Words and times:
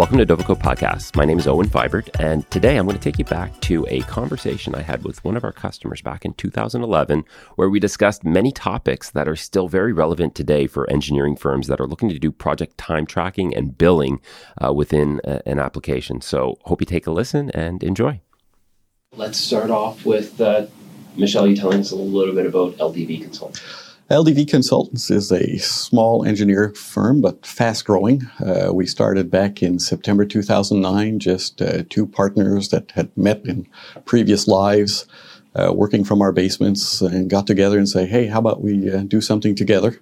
Welcome 0.00 0.16
to 0.16 0.24
Dovico 0.24 0.58
Podcast. 0.58 1.14
My 1.14 1.26
name 1.26 1.38
is 1.38 1.46
Owen 1.46 1.68
Vibert, 1.68 2.08
and 2.18 2.50
today 2.50 2.78
I'm 2.78 2.86
going 2.86 2.96
to 2.96 3.02
take 3.02 3.18
you 3.18 3.24
back 3.26 3.60
to 3.60 3.86
a 3.90 4.00
conversation 4.00 4.74
I 4.74 4.80
had 4.80 5.04
with 5.04 5.22
one 5.24 5.36
of 5.36 5.44
our 5.44 5.52
customers 5.52 6.00
back 6.00 6.24
in 6.24 6.32
2011, 6.32 7.22
where 7.56 7.68
we 7.68 7.78
discussed 7.80 8.24
many 8.24 8.50
topics 8.50 9.10
that 9.10 9.28
are 9.28 9.36
still 9.36 9.68
very 9.68 9.92
relevant 9.92 10.34
today 10.34 10.66
for 10.66 10.88
engineering 10.88 11.36
firms 11.36 11.66
that 11.66 11.82
are 11.82 11.86
looking 11.86 12.08
to 12.08 12.18
do 12.18 12.32
project 12.32 12.78
time 12.78 13.04
tracking 13.04 13.54
and 13.54 13.76
billing 13.76 14.22
uh, 14.56 14.72
within 14.72 15.20
a, 15.24 15.46
an 15.46 15.58
application. 15.58 16.22
So, 16.22 16.56
hope 16.62 16.80
you 16.80 16.86
take 16.86 17.06
a 17.06 17.10
listen 17.10 17.50
and 17.50 17.82
enjoy. 17.82 18.22
Let's 19.14 19.36
start 19.36 19.70
off 19.70 20.06
with 20.06 20.40
uh, 20.40 20.68
Michelle, 21.14 21.46
you 21.46 21.56
telling 21.56 21.80
us 21.80 21.90
a 21.90 21.96
little 21.96 22.34
bit 22.34 22.46
about 22.46 22.78
LDV 22.78 23.20
Consulting. 23.20 23.62
LDV 24.10 24.48
Consultants 24.48 25.08
is 25.08 25.30
a 25.30 25.56
small 25.58 26.24
engineer 26.24 26.74
firm, 26.74 27.20
but 27.20 27.46
fast 27.46 27.84
growing. 27.84 28.28
Uh, 28.44 28.70
we 28.74 28.84
started 28.84 29.30
back 29.30 29.62
in 29.62 29.78
September 29.78 30.24
2009, 30.24 31.20
just 31.20 31.62
uh, 31.62 31.84
two 31.88 32.08
partners 32.08 32.70
that 32.70 32.90
had 32.96 33.16
met 33.16 33.46
in 33.46 33.68
previous 34.06 34.48
lives, 34.48 35.06
uh, 35.54 35.72
working 35.72 36.02
from 36.02 36.20
our 36.22 36.32
basements, 36.32 37.00
and 37.00 37.30
got 37.30 37.46
together 37.46 37.78
and 37.78 37.88
say, 37.88 38.04
hey, 38.04 38.26
how 38.26 38.40
about 38.40 38.60
we 38.60 38.90
uh, 38.90 39.04
do 39.04 39.20
something 39.20 39.54
together? 39.54 40.00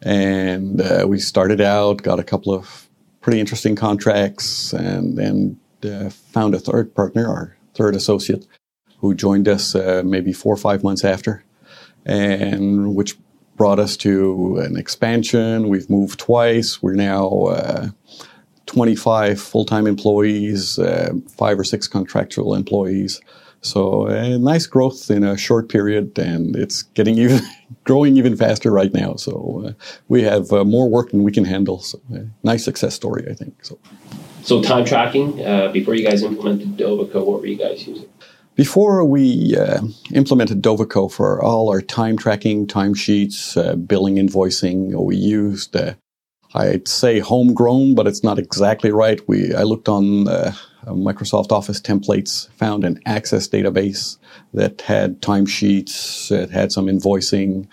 And 0.00 0.80
uh, 0.80 1.04
we 1.06 1.18
started 1.18 1.60
out, 1.60 2.02
got 2.02 2.18
a 2.18 2.24
couple 2.24 2.54
of 2.54 2.88
pretty 3.20 3.40
interesting 3.40 3.76
contracts, 3.76 4.72
and 4.72 5.18
then 5.18 5.60
uh, 5.84 6.08
found 6.08 6.54
a 6.54 6.58
third 6.58 6.94
partner, 6.94 7.28
our 7.28 7.58
third 7.74 7.94
associate, 7.94 8.46
who 9.00 9.14
joined 9.14 9.48
us 9.48 9.74
maybe 9.74 10.32
four 10.32 10.54
or 10.54 10.56
five 10.56 10.82
months 10.82 11.04
after 11.04 11.44
and 12.06 12.94
which 12.94 13.16
brought 13.56 13.78
us 13.78 13.96
to 13.98 14.58
an 14.58 14.76
expansion. 14.76 15.68
We've 15.68 15.88
moved 15.88 16.18
twice. 16.18 16.82
We're 16.82 16.94
now 16.94 17.28
uh, 17.28 17.88
25 18.66 19.40
full 19.40 19.64
time 19.64 19.86
employees, 19.86 20.78
uh, 20.78 21.12
five 21.28 21.58
or 21.58 21.64
six 21.64 21.86
contractual 21.88 22.54
employees. 22.54 23.20
So 23.60 24.08
uh, 24.08 24.36
nice 24.36 24.66
growth 24.66 25.10
in 25.10 25.24
a 25.24 25.38
short 25.38 25.70
period, 25.70 26.18
and 26.18 26.54
it's 26.54 26.82
getting 26.82 27.18
even 27.24 27.40
growing 27.84 28.16
even 28.16 28.36
faster 28.36 28.70
right 28.70 28.92
now. 28.92 29.16
So 29.16 29.64
uh, 29.66 29.72
we 30.08 30.22
have 30.22 30.52
uh, 30.52 30.64
more 30.64 30.88
work 30.88 31.10
than 31.10 31.22
we 31.22 31.32
can 31.32 31.44
handle. 31.44 31.80
So 31.80 32.00
uh, 32.14 32.20
nice 32.42 32.64
success 32.64 32.94
story, 32.94 33.26
I 33.30 33.34
think. 33.34 33.64
So, 33.64 33.78
so 34.42 34.62
time 34.62 34.84
tracking. 34.84 35.36
before 35.72 35.94
you 35.94 36.06
guys 36.06 36.22
implemented 36.22 36.76
Dovico, 36.76 37.24
what 37.24 37.40
were 37.40 37.46
you 37.46 37.56
guys 37.56 37.86
using? 37.86 38.08
Before 38.56 39.04
we 39.04 39.56
uh, 39.56 39.80
implemented 40.12 40.62
Dovico 40.62 41.10
for 41.10 41.42
all 41.42 41.70
our 41.70 41.80
time 41.80 42.16
tracking, 42.16 42.68
timesheets, 42.68 43.56
uh, 43.56 43.74
billing, 43.74 44.14
invoicing, 44.14 44.94
we 44.94 45.16
used, 45.16 45.74
uh, 45.74 45.94
I'd 46.54 46.86
say 46.86 47.18
homegrown, 47.18 47.96
but 47.96 48.06
it's 48.06 48.22
not 48.22 48.38
exactly 48.38 48.92
right. 48.92 49.20
We 49.26 49.52
I 49.52 49.64
looked 49.64 49.88
on 49.88 50.28
uh, 50.28 50.52
Microsoft 50.86 51.50
Office 51.50 51.80
templates, 51.80 52.48
found 52.52 52.84
an 52.84 53.00
Access 53.06 53.48
database 53.48 54.18
that 54.52 54.82
had 54.82 55.20
timesheets, 55.20 56.30
it 56.30 56.50
had 56.50 56.70
some 56.70 56.86
invoicing, 56.86 57.66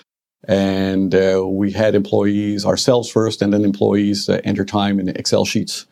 and 0.48 1.14
uh, 1.14 1.44
we 1.46 1.72
had 1.72 1.94
employees 1.94 2.66
ourselves 2.66 3.08
first, 3.08 3.44
and 3.44 3.54
then 3.54 3.64
employees 3.64 4.28
uh, 4.30 4.42
enter 4.44 4.66
time 4.66 5.00
in 5.00 5.09
Excel 5.09 5.46
sheets 5.46 5.86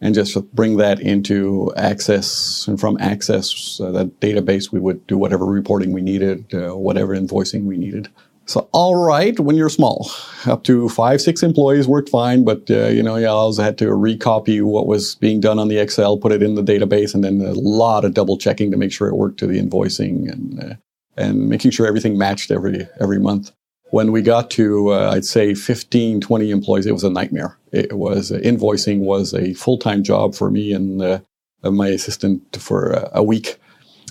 and 0.00 0.14
just 0.14 0.36
bring 0.54 0.76
that 0.76 1.00
into 1.00 1.72
Access. 1.76 2.66
And 2.68 2.78
from 2.78 2.96
Access, 3.00 3.80
uh, 3.80 3.90
that 3.92 4.20
database, 4.20 4.72
we 4.72 4.80
would 4.80 5.06
do 5.06 5.18
whatever 5.18 5.44
reporting 5.44 5.92
we 5.92 6.02
needed, 6.02 6.52
uh, 6.54 6.76
whatever 6.76 7.16
invoicing 7.16 7.64
we 7.64 7.76
needed. 7.76 8.08
So, 8.46 8.66
all 8.72 8.96
right, 8.96 9.38
when 9.38 9.56
you're 9.56 9.68
small, 9.68 10.10
up 10.46 10.64
to 10.64 10.88
five, 10.88 11.20
six 11.20 11.42
employees 11.42 11.86
worked 11.86 12.08
fine, 12.08 12.44
but 12.44 12.70
uh, 12.70 12.86
you 12.86 13.02
know, 13.02 13.16
you 13.16 13.28
also 13.28 13.62
had 13.62 13.76
to 13.78 13.86
recopy 13.88 14.62
what 14.62 14.86
was 14.86 15.16
being 15.16 15.38
done 15.38 15.58
on 15.58 15.68
the 15.68 15.76
Excel, 15.76 16.16
put 16.16 16.32
it 16.32 16.42
in 16.42 16.54
the 16.54 16.62
database, 16.62 17.14
and 17.14 17.22
then 17.22 17.42
a 17.42 17.52
lot 17.52 18.06
of 18.06 18.14
double 18.14 18.38
checking 18.38 18.70
to 18.70 18.78
make 18.78 18.90
sure 18.90 19.06
it 19.06 19.16
worked 19.16 19.38
to 19.40 19.46
the 19.46 19.60
invoicing 19.60 20.32
and 20.32 20.62
uh, 20.62 20.74
and 21.18 21.50
making 21.50 21.72
sure 21.72 21.86
everything 21.86 22.16
matched 22.16 22.50
every 22.50 22.88
every 22.98 23.18
month. 23.18 23.52
When 23.90 24.12
we 24.12 24.22
got 24.22 24.50
to, 24.52 24.92
uh, 24.92 25.12
I'd 25.12 25.24
say 25.24 25.54
15, 25.54 26.20
20 26.20 26.50
employees, 26.50 26.86
it 26.86 26.92
was 26.92 27.04
a 27.04 27.10
nightmare. 27.10 27.56
It 27.72 27.94
was 27.94 28.30
uh, 28.30 28.38
invoicing 28.38 29.00
was 29.00 29.32
a 29.34 29.54
full 29.54 29.78
time 29.78 30.02
job 30.02 30.34
for 30.34 30.50
me 30.50 30.72
and 30.72 31.00
uh, 31.00 31.20
my 31.62 31.88
assistant 31.88 32.56
for 32.56 33.08
a, 33.12 33.22
week 33.22 33.58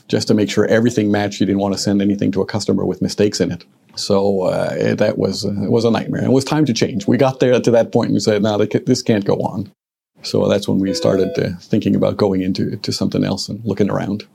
just 0.08 0.28
to 0.28 0.34
make 0.34 0.50
sure 0.50 0.66
everything 0.66 1.12
matched. 1.12 1.40
You 1.40 1.46
didn't 1.46 1.62
want 1.62 1.74
to 1.74 1.80
send 1.80 2.02
anything 2.02 2.32
to 2.32 2.42
a 2.42 2.46
customer 2.46 2.86
with 2.86 3.02
mistakes 3.02 3.40
in 3.40 3.52
it. 3.52 3.66
So 3.96 4.44
uh, 4.44 4.96
that 4.96 5.18
was 5.18 5.46
uh, 5.46 5.64
it 5.64 5.72
was 5.72 5.86
a 5.86 5.92
nightmare. 5.92 6.24
It 6.24 6.32
was 6.32 6.46
time 6.46 6.66
to 6.66 6.74
change. 6.74 7.08
We 7.08 7.18
got 7.18 7.40
there 7.40 7.60
to 7.60 7.72
that 7.72 7.92
point 7.92 8.08
and 8.08 8.16
we 8.16 8.20
said, 8.20 8.44
"No, 8.44 8.58
this 8.58 9.02
can't 9.02 9.26
go 9.26 9.36
on." 9.38 9.72
So 10.24 10.48
that's 10.48 10.68
when 10.68 10.80
we 10.80 10.94
started 10.94 11.30
uh, 11.38 11.58
thinking 11.60 11.96
about 11.96 12.18
going 12.18 12.42
into 12.42 12.78
to 12.78 12.92
something 12.92 13.24
else 13.24 13.50
and 13.50 13.64
looking 13.64 13.90
around. 13.90 14.26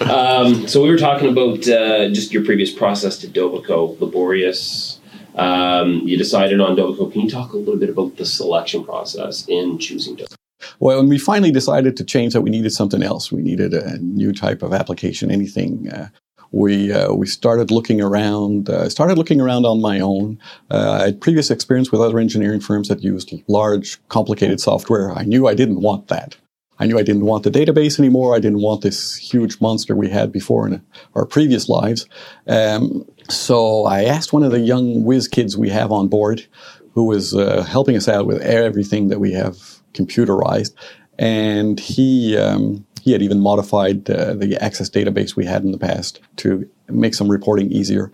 Um, 0.00 0.66
so 0.66 0.82
we 0.82 0.90
were 0.90 0.98
talking 0.98 1.30
about 1.30 1.66
uh, 1.68 2.08
just 2.08 2.32
your 2.32 2.44
previous 2.44 2.72
process 2.72 3.18
to 3.18 3.28
Dovico, 3.28 4.00
laborious. 4.00 5.00
Um, 5.34 6.00
you 6.04 6.16
decided 6.16 6.60
on 6.60 6.76
Dovico. 6.76 7.12
Can 7.12 7.22
you 7.22 7.30
talk 7.30 7.52
a 7.52 7.56
little 7.56 7.76
bit 7.76 7.90
about 7.90 8.16
the 8.16 8.26
selection 8.26 8.84
process 8.84 9.46
in 9.48 9.78
choosing 9.78 10.16
Dovico? 10.16 10.34
Well, 10.78 10.98
when 10.98 11.08
we 11.08 11.18
finally 11.18 11.50
decided 11.50 11.96
to 11.96 12.04
change 12.04 12.32
that, 12.32 12.42
we 12.42 12.50
needed 12.50 12.72
something 12.72 13.02
else. 13.02 13.30
We 13.30 13.42
needed 13.42 13.74
a 13.74 13.98
new 13.98 14.32
type 14.32 14.62
of 14.62 14.72
application, 14.72 15.30
anything. 15.30 15.90
Uh, 15.90 16.08
we 16.52 16.92
uh, 16.92 17.12
we 17.12 17.26
started 17.26 17.70
looking 17.70 18.00
around. 18.00 18.68
Uh, 18.68 18.88
started 18.88 19.16
looking 19.16 19.40
around 19.40 19.66
on 19.66 19.80
my 19.80 20.00
own. 20.00 20.38
Uh, 20.70 20.98
I 21.00 21.04
had 21.06 21.20
previous 21.20 21.50
experience 21.50 21.92
with 21.92 22.00
other 22.00 22.18
engineering 22.18 22.60
firms 22.60 22.88
that 22.88 23.02
used 23.02 23.32
large, 23.46 23.98
complicated 24.08 24.60
software. 24.60 25.12
I 25.12 25.24
knew 25.24 25.46
I 25.46 25.54
didn't 25.54 25.80
want 25.80 26.08
that. 26.08 26.36
I 26.80 26.86
knew 26.86 26.98
I 26.98 27.02
didn't 27.02 27.26
want 27.26 27.44
the 27.44 27.50
database 27.50 27.98
anymore. 27.98 28.34
I 28.34 28.40
didn't 28.40 28.62
want 28.62 28.80
this 28.80 29.14
huge 29.16 29.60
monster 29.60 29.94
we 29.94 30.08
had 30.08 30.32
before 30.32 30.66
in 30.66 30.82
our 31.14 31.26
previous 31.26 31.68
lives. 31.68 32.06
Um, 32.48 33.06
so 33.28 33.84
I 33.84 34.04
asked 34.04 34.32
one 34.32 34.42
of 34.42 34.50
the 34.50 34.60
young 34.60 35.04
whiz 35.04 35.28
kids 35.28 35.56
we 35.56 35.68
have 35.68 35.92
on 35.92 36.08
board, 36.08 36.46
who 36.94 37.04
was 37.04 37.34
uh, 37.34 37.62
helping 37.62 37.96
us 37.96 38.08
out 38.08 38.26
with 38.26 38.40
everything 38.40 39.08
that 39.08 39.20
we 39.20 39.32
have 39.32 39.56
computerized, 39.92 40.72
and 41.18 41.78
he 41.78 42.36
um, 42.36 42.86
he 43.02 43.12
had 43.12 43.22
even 43.22 43.40
modified 43.40 44.08
uh, 44.10 44.34
the 44.34 44.56
Access 44.62 44.90
database 44.90 45.36
we 45.36 45.44
had 45.44 45.62
in 45.62 45.72
the 45.72 45.78
past 45.78 46.20
to 46.36 46.68
make 46.88 47.14
some 47.14 47.30
reporting 47.30 47.70
easier. 47.70 48.10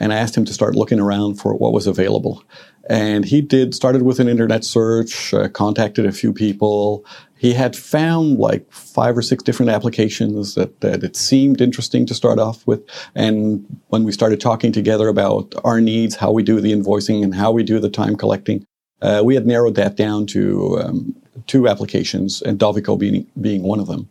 And 0.00 0.12
I 0.12 0.16
asked 0.16 0.36
him 0.36 0.44
to 0.44 0.52
start 0.52 0.76
looking 0.76 1.00
around 1.00 1.40
for 1.40 1.54
what 1.54 1.72
was 1.72 1.86
available. 1.86 2.44
And 2.88 3.24
he 3.24 3.42
did, 3.42 3.74
started 3.74 4.02
with 4.02 4.20
an 4.20 4.28
internet 4.28 4.64
search, 4.64 5.34
uh, 5.34 5.48
contacted 5.48 6.06
a 6.06 6.12
few 6.12 6.32
people. 6.32 7.04
He 7.38 7.54
had 7.54 7.76
found 7.76 8.38
like 8.38 8.70
five 8.72 9.16
or 9.16 9.22
six 9.22 9.42
different 9.42 9.70
applications 9.70 10.54
that, 10.54 10.80
that 10.80 11.04
it 11.04 11.16
seemed 11.16 11.60
interesting 11.60 12.04
to 12.06 12.14
start 12.14 12.38
off 12.38 12.66
with. 12.66 12.82
And 13.14 13.64
when 13.88 14.04
we 14.04 14.12
started 14.12 14.40
talking 14.40 14.72
together 14.72 15.08
about 15.08 15.54
our 15.64 15.80
needs, 15.80 16.16
how 16.16 16.32
we 16.32 16.42
do 16.42 16.60
the 16.60 16.72
invoicing 16.72 17.22
and 17.22 17.34
how 17.34 17.52
we 17.52 17.62
do 17.62 17.78
the 17.78 17.90
time 17.90 18.16
collecting, 18.16 18.66
uh, 19.00 19.22
we 19.24 19.34
had 19.36 19.46
narrowed 19.46 19.76
that 19.76 19.96
down 19.96 20.26
to 20.26 20.80
um, 20.80 21.14
two 21.46 21.68
applications, 21.68 22.42
and 22.42 22.58
Dovico 22.58 22.98
being, 22.98 23.26
being 23.40 23.62
one 23.62 23.78
of 23.78 23.86
them. 23.86 24.08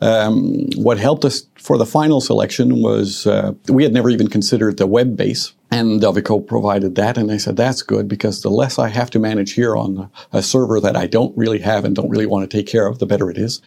Um, 0.00 0.68
what 0.76 0.98
helped 0.98 1.24
us 1.24 1.46
for 1.64 1.78
the 1.78 1.86
final 1.86 2.20
selection 2.20 2.82
was 2.82 3.26
uh, 3.26 3.54
we 3.70 3.84
had 3.84 3.92
never 3.94 4.10
even 4.10 4.28
considered 4.28 4.76
the 4.76 4.86
web 4.86 5.16
base, 5.16 5.54
and 5.70 5.98
Dovico 5.98 6.46
provided 6.46 6.94
that. 6.96 7.16
And 7.16 7.32
I 7.32 7.38
said, 7.38 7.56
that's 7.56 7.80
good 7.80 8.06
because 8.06 8.42
the 8.42 8.50
less 8.50 8.78
I 8.78 8.88
have 8.88 9.08
to 9.12 9.18
manage 9.18 9.52
here 9.52 9.74
on 9.74 10.10
a 10.30 10.42
server 10.42 10.78
that 10.80 10.94
I 10.94 11.06
don't 11.06 11.34
really 11.38 11.60
have 11.60 11.86
and 11.86 11.96
don't 11.96 12.10
really 12.10 12.26
want 12.26 12.48
to 12.48 12.54
take 12.54 12.66
care 12.66 12.86
of, 12.86 12.98
the 12.98 13.06
better 13.06 13.30
it 13.30 13.38
is. 13.38 13.62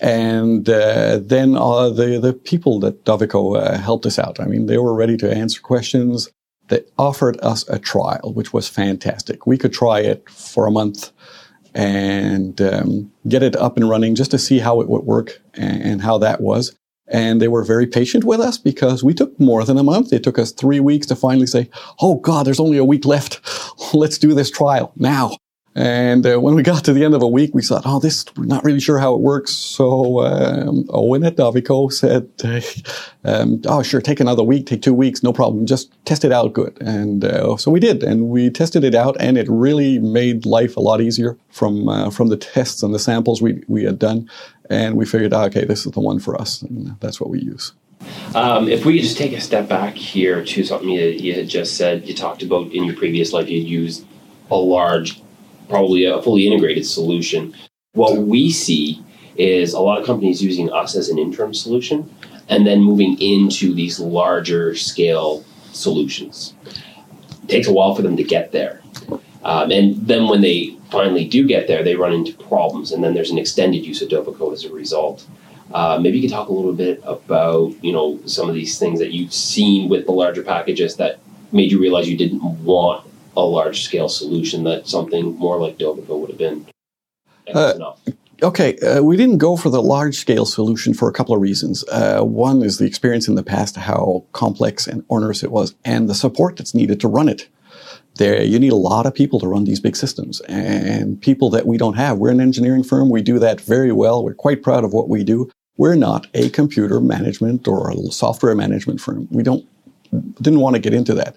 And 0.00 0.68
uh, 0.68 1.20
then 1.22 1.56
uh, 1.56 1.88
the 1.88 2.18
the 2.18 2.32
people 2.32 2.80
that 2.80 3.04
Dovico 3.04 3.56
uh, 3.56 3.78
helped 3.78 4.06
us 4.06 4.18
out. 4.18 4.40
I 4.40 4.46
mean, 4.46 4.66
they 4.66 4.76
were 4.76 4.94
ready 4.94 5.16
to 5.18 5.32
answer 5.32 5.60
questions. 5.60 6.28
They 6.66 6.82
offered 6.98 7.38
us 7.42 7.66
a 7.68 7.78
trial, 7.78 8.32
which 8.34 8.52
was 8.52 8.68
fantastic. 8.68 9.46
We 9.46 9.56
could 9.56 9.72
try 9.72 10.00
it 10.00 10.28
for 10.28 10.66
a 10.66 10.72
month 10.72 11.12
and 11.74 12.60
um, 12.60 13.12
get 13.28 13.44
it 13.44 13.54
up 13.54 13.76
and 13.76 13.88
running 13.88 14.16
just 14.16 14.32
to 14.32 14.38
see 14.38 14.58
how 14.58 14.80
it 14.80 14.88
would 14.88 15.04
work 15.04 15.40
and 15.54 16.02
how 16.02 16.18
that 16.18 16.40
was. 16.40 16.74
And 17.08 17.40
they 17.40 17.48
were 17.48 17.64
very 17.64 17.86
patient 17.86 18.24
with 18.24 18.40
us 18.40 18.58
because 18.58 19.04
we 19.04 19.14
took 19.14 19.38
more 19.38 19.64
than 19.64 19.78
a 19.78 19.82
month. 19.82 20.12
It 20.12 20.24
took 20.24 20.38
us 20.38 20.52
three 20.52 20.80
weeks 20.80 21.06
to 21.06 21.16
finally 21.16 21.46
say, 21.46 21.70
Oh 22.00 22.16
God, 22.16 22.46
there's 22.46 22.60
only 22.60 22.78
a 22.78 22.84
week 22.84 23.04
left. 23.04 23.40
Let's 23.94 24.18
do 24.18 24.34
this 24.34 24.50
trial 24.50 24.92
now. 24.96 25.36
And 25.76 26.26
uh, 26.26 26.40
when 26.40 26.54
we 26.54 26.62
got 26.62 26.86
to 26.86 26.94
the 26.94 27.04
end 27.04 27.12
of 27.12 27.20
a 27.20 27.28
week, 27.28 27.54
we 27.54 27.60
thought, 27.60 27.82
oh, 27.84 28.00
this, 28.00 28.24
we're 28.34 28.46
not 28.46 28.64
really 28.64 28.80
sure 28.80 28.98
how 28.98 29.12
it 29.12 29.20
works. 29.20 29.52
So 29.52 30.24
um, 30.24 30.86
Owen 30.88 31.22
at 31.22 31.36
Dovico 31.36 31.92
said, 31.92 32.30
um, 33.24 33.60
oh, 33.66 33.82
sure, 33.82 34.00
take 34.00 34.18
another 34.18 34.42
week, 34.42 34.64
take 34.64 34.80
two 34.80 34.94
weeks, 34.94 35.22
no 35.22 35.34
problem. 35.34 35.66
Just 35.66 35.92
test 36.06 36.24
it 36.24 36.32
out 36.32 36.54
good. 36.54 36.80
And 36.80 37.26
uh, 37.26 37.58
so 37.58 37.70
we 37.70 37.78
did. 37.78 38.02
And 38.02 38.30
we 38.30 38.48
tested 38.48 38.84
it 38.84 38.94
out, 38.94 39.18
and 39.20 39.36
it 39.36 39.46
really 39.50 39.98
made 39.98 40.46
life 40.46 40.78
a 40.78 40.80
lot 40.80 41.02
easier 41.02 41.36
from, 41.50 41.90
uh, 41.90 42.08
from 42.08 42.28
the 42.28 42.38
tests 42.38 42.82
and 42.82 42.94
the 42.94 42.98
samples 42.98 43.42
we, 43.42 43.62
we 43.68 43.84
had 43.84 43.98
done. 43.98 44.30
And 44.70 44.96
we 44.96 45.04
figured, 45.04 45.34
oh, 45.34 45.42
okay, 45.44 45.66
this 45.66 45.84
is 45.84 45.92
the 45.92 46.00
one 46.00 46.20
for 46.20 46.40
us. 46.40 46.62
And 46.62 46.98
that's 47.00 47.20
what 47.20 47.28
we 47.28 47.40
use. 47.40 47.74
Um, 48.34 48.66
if 48.66 48.86
we 48.86 48.94
could 48.94 49.02
just 49.02 49.18
take 49.18 49.32
a 49.34 49.42
step 49.42 49.68
back 49.68 49.94
here 49.94 50.42
to 50.42 50.64
something 50.64 50.88
you, 50.88 51.04
you 51.04 51.34
had 51.34 51.48
just 51.48 51.76
said, 51.76 52.08
you 52.08 52.14
talked 52.14 52.42
about 52.42 52.72
in 52.72 52.84
your 52.84 52.96
previous 52.96 53.34
life, 53.34 53.50
you 53.50 53.60
used 53.60 54.06
a 54.50 54.56
large 54.56 55.20
probably 55.68 56.04
a 56.04 56.22
fully 56.22 56.46
integrated 56.46 56.86
solution. 56.86 57.54
What 57.92 58.18
we 58.18 58.50
see 58.50 59.02
is 59.36 59.72
a 59.72 59.80
lot 59.80 60.00
of 60.00 60.06
companies 60.06 60.42
using 60.42 60.72
us 60.72 60.96
as 60.96 61.08
an 61.08 61.18
interim 61.18 61.54
solution 61.54 62.14
and 62.48 62.66
then 62.66 62.80
moving 62.80 63.20
into 63.20 63.74
these 63.74 63.98
larger 63.98 64.74
scale 64.74 65.44
solutions. 65.72 66.54
It 67.44 67.48
takes 67.48 67.68
a 67.68 67.72
while 67.72 67.94
for 67.94 68.02
them 68.02 68.16
to 68.16 68.24
get 68.24 68.52
there. 68.52 68.80
Um, 69.44 69.70
and 69.70 70.06
then 70.06 70.28
when 70.28 70.40
they 70.40 70.76
finally 70.90 71.24
do 71.24 71.46
get 71.46 71.68
there, 71.68 71.82
they 71.84 71.94
run 71.94 72.12
into 72.12 72.32
problems, 72.34 72.90
and 72.90 73.02
then 73.02 73.14
there's 73.14 73.30
an 73.30 73.38
extended 73.38 73.84
use 73.84 74.02
of 74.02 74.08
Dovico 74.08 74.52
as 74.52 74.64
a 74.64 74.72
result. 74.72 75.26
Uh, 75.72 75.98
maybe 76.00 76.18
you 76.18 76.28
could 76.28 76.34
talk 76.34 76.48
a 76.48 76.52
little 76.52 76.72
bit 76.72 77.00
about 77.04 77.72
you 77.82 77.92
know 77.92 78.18
some 78.26 78.48
of 78.48 78.54
these 78.54 78.78
things 78.78 78.98
that 78.98 79.12
you've 79.12 79.32
seen 79.32 79.88
with 79.88 80.06
the 80.06 80.12
larger 80.12 80.42
packages 80.42 80.96
that 80.96 81.20
made 81.52 81.70
you 81.70 81.80
realize 81.80 82.08
you 82.08 82.16
didn't 82.16 82.42
want 82.64 83.05
a 83.36 83.42
large 83.42 83.82
scale 83.82 84.08
solution 84.08 84.64
that 84.64 84.88
something 84.88 85.36
more 85.36 85.58
like 85.58 85.78
Dovico 85.78 86.18
would 86.18 86.30
have 86.30 86.38
been. 86.38 86.66
Uh, 87.52 87.92
okay, 88.42 88.76
uh, 88.78 89.02
we 89.02 89.16
didn't 89.16 89.38
go 89.38 89.56
for 89.56 89.70
the 89.70 89.82
large 89.82 90.16
scale 90.16 90.44
solution 90.44 90.94
for 90.94 91.08
a 91.08 91.12
couple 91.12 91.34
of 91.34 91.40
reasons. 91.40 91.84
Uh, 91.88 92.22
one 92.22 92.62
is 92.62 92.78
the 92.78 92.86
experience 92.86 93.28
in 93.28 93.34
the 93.34 93.42
past, 93.42 93.76
how 93.76 94.24
complex 94.32 94.86
and 94.86 95.04
onerous 95.10 95.42
it 95.42 95.52
was, 95.52 95.74
and 95.84 96.08
the 96.08 96.14
support 96.14 96.56
that's 96.56 96.74
needed 96.74 97.00
to 97.00 97.08
run 97.08 97.28
it. 97.28 97.48
There, 98.16 98.42
you 98.42 98.58
need 98.58 98.72
a 98.72 98.76
lot 98.76 99.04
of 99.04 99.14
people 99.14 99.38
to 99.40 99.46
run 99.46 99.64
these 99.64 99.78
big 99.78 99.94
systems, 99.94 100.40
and 100.42 101.20
people 101.20 101.50
that 101.50 101.66
we 101.66 101.76
don't 101.76 101.94
have. 101.94 102.16
We're 102.16 102.30
an 102.30 102.40
engineering 102.40 102.82
firm. 102.82 103.10
We 103.10 103.22
do 103.22 103.38
that 103.38 103.60
very 103.60 103.92
well. 103.92 104.24
We're 104.24 104.34
quite 104.34 104.62
proud 104.62 104.84
of 104.84 104.94
what 104.94 105.08
we 105.10 105.22
do. 105.22 105.50
We're 105.76 105.96
not 105.96 106.26
a 106.32 106.48
computer 106.48 107.00
management 107.00 107.68
or 107.68 107.90
a 107.90 107.96
software 108.10 108.54
management 108.54 109.00
firm. 109.02 109.28
We 109.30 109.42
don't 109.42 109.66
didn't 110.40 110.60
want 110.60 110.76
to 110.76 110.80
get 110.80 110.94
into 110.94 111.12
that. 111.14 111.36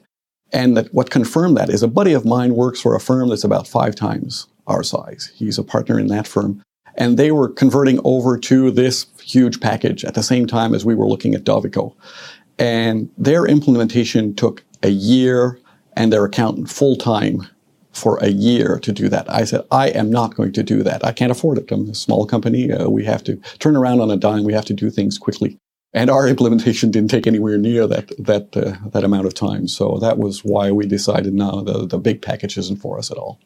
And 0.51 0.75
that 0.77 0.93
what 0.93 1.09
confirmed 1.09 1.57
that 1.57 1.69
is 1.69 1.83
a 1.83 1.87
buddy 1.87 2.13
of 2.13 2.25
mine 2.25 2.55
works 2.55 2.81
for 2.81 2.95
a 2.95 2.99
firm 2.99 3.29
that's 3.29 3.43
about 3.43 3.67
five 3.67 3.95
times 3.95 4.47
our 4.67 4.83
size. 4.83 5.31
He's 5.35 5.57
a 5.57 5.63
partner 5.63 5.99
in 5.99 6.07
that 6.07 6.27
firm. 6.27 6.63
And 6.95 7.17
they 7.17 7.31
were 7.31 7.49
converting 7.49 7.99
over 8.03 8.37
to 8.37 8.71
this 8.71 9.05
huge 9.23 9.59
package 9.61 10.03
at 10.03 10.15
the 10.15 10.23
same 10.23 10.47
time 10.47 10.73
as 10.73 10.85
we 10.85 10.95
were 10.95 11.07
looking 11.07 11.33
at 11.33 11.43
Dovico. 11.43 11.95
And 12.57 13.09
their 13.17 13.45
implementation 13.45 14.35
took 14.35 14.63
a 14.83 14.89
year 14.89 15.59
and 15.93 16.11
their 16.11 16.25
accountant 16.25 16.69
full 16.69 16.95
time 16.95 17.47
for 17.91 18.17
a 18.17 18.29
year 18.29 18.79
to 18.79 18.91
do 18.91 19.09
that. 19.09 19.31
I 19.31 19.45
said, 19.45 19.65
I 19.71 19.89
am 19.89 20.09
not 20.09 20.35
going 20.35 20.53
to 20.53 20.63
do 20.63 20.83
that. 20.83 21.05
I 21.05 21.11
can't 21.11 21.31
afford 21.31 21.57
it. 21.57 21.71
I'm 21.71 21.89
a 21.89 21.95
small 21.95 22.25
company. 22.25 22.71
Uh, 22.71 22.89
we 22.89 23.05
have 23.05 23.23
to 23.25 23.37
turn 23.59 23.75
around 23.75 23.99
on 24.01 24.11
a 24.11 24.17
dime. 24.17 24.43
We 24.43 24.53
have 24.53 24.65
to 24.65 24.73
do 24.73 24.89
things 24.89 25.17
quickly. 25.17 25.57
And 25.93 26.09
our 26.09 26.27
implementation 26.27 26.91
didn't 26.91 27.09
take 27.09 27.25
anywhere 27.25 27.57
near 27.57 27.87
that 27.87 28.11
that 28.19 28.55
uh, 28.55 28.75
that 28.89 29.03
amount 29.03 29.25
of 29.25 29.33
time. 29.33 29.67
So 29.67 29.97
that 29.97 30.19
was 30.19 30.43
why 30.43 30.71
we 30.71 30.85
decided 30.85 31.33
now 31.33 31.61
the 31.61 31.87
the 31.87 31.97
big 31.97 32.21
package 32.21 32.57
isn't 32.57 32.77
for 32.77 32.99
us 32.99 33.09
at 33.09 33.17
all. 33.17 33.39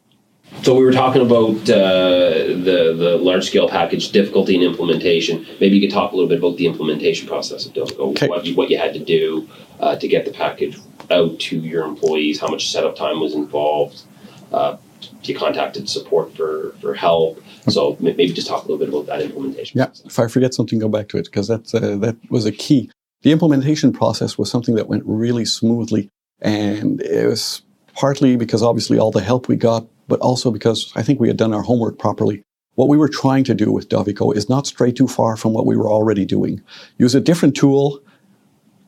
So 0.62 0.75
we 0.75 0.84
were 0.84 0.92
talking 0.92 1.22
about 1.22 1.62
uh, 1.69 2.30
the 2.30 2.94
the 2.98 3.18
large 3.22 3.45
scale 3.45 3.69
package 3.69 4.12
difficulty 4.12 4.56
in 4.56 4.62
implementation. 4.62 5.45
Maybe 5.62 5.78
you 5.78 5.81
could 5.88 5.94
talk 5.94 6.12
a 6.12 6.16
little 6.16 6.30
bit 6.30 6.40
about 6.40 6.57
the 6.57 6.68
implementation 6.68 7.28
process 7.28 7.66
of 7.66 7.74
Dovico, 7.74 8.12
okay. 8.12 8.28
what 8.28 8.45
you 8.45 8.56
what 8.56 8.69
you 8.69 8.78
had 8.78 8.94
to 8.94 9.00
do 9.00 9.50
uh, 9.80 9.95
to 9.95 10.07
get 10.07 10.25
the 10.25 10.31
package 10.31 10.78
out 11.10 11.40
to 11.40 11.57
your 11.57 11.86
employees, 11.86 12.40
how 12.40 12.48
much 12.48 12.72
setup 12.72 12.95
time 12.95 13.19
was 13.19 13.34
involved. 13.34 14.04
Uh, 14.51 14.78
you 15.24 15.36
contacted 15.36 15.90
support 15.90 16.36
for, 16.36 16.75
for 16.81 16.94
help. 16.94 17.42
So 17.69 17.98
maybe 18.00 18.27
just 18.27 18.48
talk 18.48 18.65
a 18.65 18.68
little 18.68 18.77
bit 18.77 18.89
about 18.89 19.06
that 19.07 19.21
implementation. 19.21 19.80
Yeah, 19.80 19.86
process. 19.88 20.06
if 20.06 20.19
I 20.19 20.27
forget 20.27 20.54
something, 20.54 20.80
go 20.80 20.89
back 20.89 21.07
to 21.10 21.18
it 21.18 21.25
because 21.25 21.48
that 21.48 21.74
uh, 21.74 21.98
that 21.98 22.18
was 22.30 22.45
a 22.45 22.51
key. 22.51 22.92
The 23.21 23.31
implementation 23.31 23.94
process 23.94 24.38
was 24.38 24.51
something 24.51 24.75
that 24.75 24.88
went 24.88 25.04
really 25.06 25.45
smoothly, 25.45 26.10
and 26.42 27.01
it 27.01 27.25
was 27.25 27.62
partly 27.95 28.36
because 28.36 28.62
obviously 28.62 29.00
all 29.00 29.12
the 29.12 29.21
help 29.21 29.48
we 29.48 29.56
got, 29.56 29.88
but 30.07 30.19
also 30.19 30.51
because 30.51 30.92
I 30.95 31.04
think 31.04 31.19
we 31.19 31.27
had 31.27 31.38
done 31.38 31.54
our 31.54 31.62
homework 31.62 31.98
properly. 31.98 32.44
What 32.75 32.89
we 32.89 32.98
were 32.98 33.07
trying 33.07 33.44
to 33.45 33.54
do 33.54 33.71
with 33.71 33.88
Dovico 33.88 34.36
is 34.36 34.50
not 34.50 34.66
stray 34.66 34.92
too 34.92 35.07
far 35.07 35.38
from 35.38 35.54
what 35.54 35.66
we 35.66 35.77
were 35.77 35.89
already 35.89 36.25
doing. 36.25 36.62
Use 36.98 37.13
a 37.13 37.21
different 37.21 37.56
tool 37.56 38.01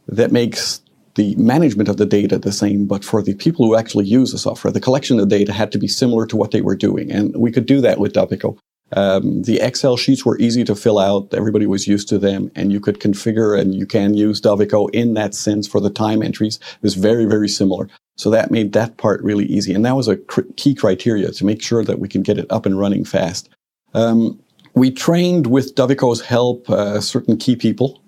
that 0.08 0.32
makes 0.32 0.82
the 1.16 1.36
management 1.36 1.90
of 1.90 1.98
the 1.98 2.06
data 2.06 2.38
the 2.38 2.52
same, 2.52 2.86
but 2.86 3.04
for 3.04 3.22
the 3.22 3.34
people 3.36 3.66
who 3.66 3.76
actually 3.76 4.06
use 4.06 4.32
the 4.32 4.38
software, 4.38 4.72
the 4.72 4.80
collection 4.80 5.20
of 5.20 5.30
data 5.30 5.54
had 5.54 5.72
to 5.72 5.78
be 5.78 5.88
similar 5.88 6.26
to 6.28 6.38
what 6.38 6.52
they 6.52 6.62
were 6.62 6.76
doing. 6.76 7.12
And 7.12 7.36
we 7.36 7.52
could 7.52 7.66
do 7.66 7.82
that 7.82 8.00
with 8.00 8.14
Dovico. 8.14 8.58
Um, 8.92 9.42
the 9.44 9.60
Excel 9.60 9.98
sheets 9.98 10.26
were 10.26 10.38
easy 10.40 10.64
to 10.64 10.76
fill 10.76 11.00
out. 11.00 11.34
Everybody 11.34 11.66
was 11.66 11.88
used 11.88 12.08
to 12.10 12.18
them, 12.18 12.52
and 12.56 12.72
you 12.72 12.80
could 12.80 13.00
configure 13.00 13.60
and 13.60 13.74
you 13.74 13.86
can 13.86 14.14
use 14.14 14.40
Dovico 14.40 14.90
in 14.94 15.16
that 15.16 15.34
sense 15.34 15.68
for 15.68 15.80
the 15.80 15.90
time 15.90 16.22
entries. 16.22 16.58
It 16.58 16.84
was 16.84 16.96
very, 16.96 17.26
very 17.26 17.50
similar. 17.50 17.90
So 18.18 18.30
that 18.30 18.52
made 18.52 18.74
that 18.74 18.98
part 18.98 19.22
really 19.24 19.46
easy. 19.46 19.74
And 19.74 19.84
that 19.86 19.96
was 19.96 20.08
a 20.08 20.18
cr- 20.18 20.42
key 20.56 20.76
criteria 20.76 21.32
to 21.32 21.46
make 21.46 21.62
sure 21.62 21.84
that 21.84 22.00
we 22.00 22.08
can 22.08 22.22
get 22.22 22.38
it 22.38 22.50
up 22.50 22.66
and 22.66 22.80
running 22.80 23.04
fast. 23.04 23.50
Um, 23.94 24.40
we 24.74 24.92
trained 24.92 25.48
with 25.48 25.76
Dovico's 25.76 26.22
help 26.22 26.70
uh, 26.70 27.02
certain 27.02 27.38
key 27.38 27.56
people 27.56 28.02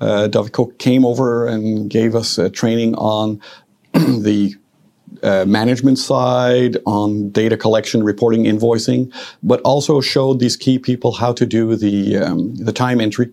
uh, 0.00 0.28
Dovico 0.30 0.76
came 0.78 1.04
over 1.04 1.46
and 1.46 1.90
gave 1.90 2.14
us 2.14 2.38
a 2.38 2.50
training 2.50 2.94
on 2.94 3.40
the 3.92 4.54
uh, 5.22 5.44
management 5.46 5.98
side, 5.98 6.78
on 6.86 7.30
data 7.30 7.56
collection, 7.56 8.02
reporting, 8.02 8.44
invoicing, 8.44 9.12
but 9.42 9.60
also 9.62 10.00
showed 10.00 10.38
these 10.38 10.56
key 10.56 10.78
people 10.78 11.12
how 11.12 11.32
to 11.32 11.44
do 11.44 11.76
the 11.76 12.16
um, 12.16 12.54
the 12.56 12.72
time 12.72 13.00
entry. 13.00 13.30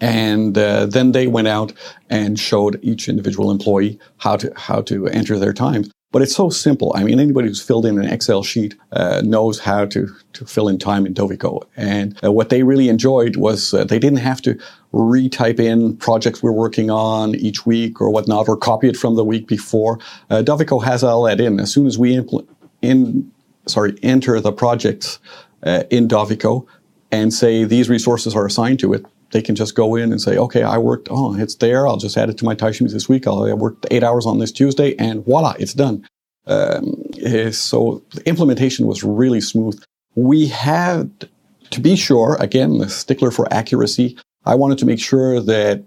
And 0.00 0.56
uh, 0.56 0.86
then 0.86 1.12
they 1.12 1.26
went 1.26 1.48
out 1.48 1.72
and 2.10 2.38
showed 2.38 2.78
each 2.82 3.08
individual 3.08 3.50
employee 3.50 3.98
how 4.18 4.36
to 4.36 4.52
how 4.56 4.82
to 4.82 5.06
enter 5.08 5.38
their 5.38 5.52
time. 5.52 5.84
But 6.12 6.22
it's 6.22 6.34
so 6.34 6.50
simple. 6.50 6.92
I 6.94 7.02
mean, 7.02 7.18
anybody 7.18 7.48
who's 7.48 7.60
filled 7.60 7.84
in 7.84 7.98
an 7.98 8.06
Excel 8.06 8.42
sheet 8.42 8.76
uh, 8.92 9.22
knows 9.24 9.58
how 9.58 9.86
to, 9.86 10.08
to 10.34 10.46
fill 10.46 10.68
in 10.68 10.78
time 10.78 11.04
in 11.04 11.12
Dovico. 11.12 11.64
And 11.76 12.18
uh, 12.24 12.32
what 12.32 12.48
they 12.48 12.62
really 12.62 12.88
enjoyed 12.88 13.36
was 13.36 13.74
uh, 13.74 13.84
they 13.84 13.98
didn't 13.98 14.20
have 14.20 14.40
to 14.42 14.58
retype 14.94 15.60
in 15.60 15.96
projects 15.96 16.42
we're 16.42 16.52
working 16.52 16.90
on 16.90 17.34
each 17.34 17.66
week 17.66 18.00
or 18.00 18.08
whatnot, 18.10 18.48
or 18.48 18.56
copy 18.56 18.88
it 18.88 18.96
from 18.96 19.16
the 19.16 19.24
week 19.24 19.46
before. 19.46 19.98
Uh, 20.30 20.42
Dovico 20.42 20.82
has 20.82 21.02
all 21.02 21.24
that 21.24 21.40
in. 21.40 21.60
As 21.60 21.72
soon 21.72 21.86
as 21.86 21.98
we 21.98 22.16
impl- 22.16 22.46
in, 22.82 23.30
sorry, 23.66 23.98
enter 24.02 24.40
the 24.40 24.52
projects 24.52 25.18
uh, 25.64 25.82
in 25.90 26.08
Dovico 26.08 26.66
and 27.10 27.34
say 27.34 27.64
these 27.64 27.90
resources 27.90 28.34
are 28.34 28.46
assigned 28.46 28.78
to 28.80 28.94
it, 28.94 29.04
they 29.32 29.42
can 29.42 29.54
just 29.54 29.74
go 29.74 29.96
in 29.96 30.12
and 30.12 30.20
say, 30.20 30.36
okay, 30.36 30.62
I 30.62 30.78
worked, 30.78 31.08
oh, 31.10 31.34
it's 31.34 31.56
there. 31.56 31.86
I'll 31.86 31.96
just 31.96 32.16
add 32.16 32.30
it 32.30 32.38
to 32.38 32.44
my 32.44 32.54
timesheet 32.54 32.92
this 32.92 33.08
week. 33.08 33.26
I'll, 33.26 33.44
I 33.44 33.52
worked 33.52 33.86
eight 33.90 34.02
hours 34.02 34.26
on 34.26 34.38
this 34.38 34.52
Tuesday 34.52 34.94
and 34.98 35.24
voila, 35.24 35.54
it's 35.58 35.74
done. 35.74 36.06
Um, 36.46 37.02
eh, 37.22 37.50
so 37.50 38.02
the 38.14 38.26
implementation 38.28 38.86
was 38.86 39.02
really 39.02 39.40
smooth. 39.40 39.82
We 40.14 40.46
had 40.46 41.28
to 41.70 41.80
be 41.80 41.96
sure, 41.96 42.36
again, 42.40 42.78
the 42.78 42.88
stickler 42.88 43.30
for 43.30 43.52
accuracy. 43.52 44.16
I 44.44 44.54
wanted 44.54 44.78
to 44.78 44.86
make 44.86 45.00
sure 45.00 45.40
that 45.40 45.82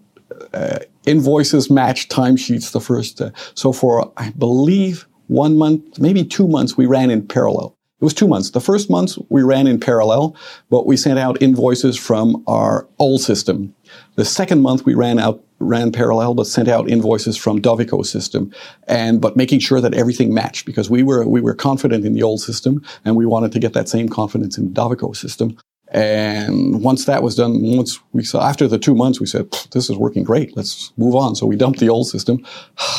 uh, 0.54 0.80
invoices 1.06 1.70
matched 1.70 2.12
timesheets 2.12 2.72
the 2.72 2.82
first. 2.82 3.22
Uh, 3.22 3.32
so 3.56 3.72
for, 3.72 4.12
I 4.18 4.32
believe, 4.32 5.08
one 5.28 5.58
month, 5.58 6.00
maybe 6.00 6.26
two 6.26 6.48
months, 6.48 6.76
we 6.76 6.86
ran 6.86 7.10
in 7.10 7.26
parallel. 7.26 7.76
It 8.02 8.06
was 8.06 8.14
two 8.14 8.30
months. 8.30 8.52
The 8.52 8.62
first 8.62 8.90
month 8.90 9.18
we 9.28 9.44
ran 9.44 9.68
in 9.68 9.78
parallel, 9.78 10.34
but 10.70 10.86
we 10.86 10.96
sent 10.96 11.20
out 11.20 11.42
invoices 11.42 11.98
from 11.98 12.42
our 12.48 12.88
old 12.98 13.22
system. 13.22 13.76
The 14.16 14.24
second 14.24 14.62
month 14.62 14.86
we 14.86 14.94
ran 14.94 15.20
out 15.20 15.44
ran 15.60 15.92
parallel, 15.92 16.34
but 16.34 16.48
sent 16.48 16.70
out 16.70 16.90
invoices 16.90 17.36
from 17.36 17.62
Dovico 17.62 18.06
system, 18.06 18.54
and 18.88 19.20
but 19.20 19.36
making 19.36 19.60
sure 19.60 19.82
that 19.82 19.94
everything 19.94 20.34
matched 20.34 20.66
because 20.66 20.90
we 20.90 21.04
were 21.04 21.28
we 21.28 21.42
were 21.42 21.54
confident 21.54 22.06
in 22.06 22.14
the 22.14 22.24
old 22.24 22.40
system 22.40 22.82
and 23.04 23.18
we 23.18 23.26
wanted 23.26 23.52
to 23.52 23.60
get 23.60 23.74
that 23.74 23.90
same 23.90 24.08
confidence 24.08 24.58
in 24.58 24.74
the 24.74 24.82
Dovico 24.82 25.14
system. 25.14 25.58
And 25.92 26.82
once 26.82 27.04
that 27.04 27.22
was 27.22 27.36
done, 27.36 27.62
once 27.76 28.00
we 28.14 28.24
saw 28.24 28.48
after 28.48 28.66
the 28.68 28.80
two 28.80 28.96
months, 28.96 29.20
we 29.20 29.26
said 29.26 29.52
this 29.72 29.90
is 29.90 29.98
working 29.98 30.24
great. 30.24 30.56
Let's 30.56 30.94
move 30.96 31.16
on. 31.16 31.36
So 31.36 31.46
we 31.46 31.58
dumped 31.58 31.80
the 31.80 31.90
old 31.90 32.08
system 32.08 32.46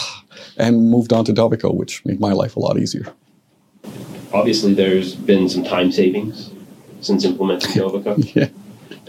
and 0.58 0.90
moved 0.90 1.14
on 1.14 1.24
to 1.24 1.32
Dovico, 1.32 1.72
which 1.72 2.04
made 2.04 2.20
my 2.20 2.32
life 2.32 2.56
a 2.56 2.60
lot 2.60 2.78
easier 2.78 3.06
obviously 4.32 4.74
there's 4.74 5.14
been 5.14 5.48
some 5.48 5.64
time 5.64 5.92
savings 5.92 6.50
since 7.00 7.24
implementing 7.24 7.70
Dovico. 7.72 8.34
yeah. 8.34 8.48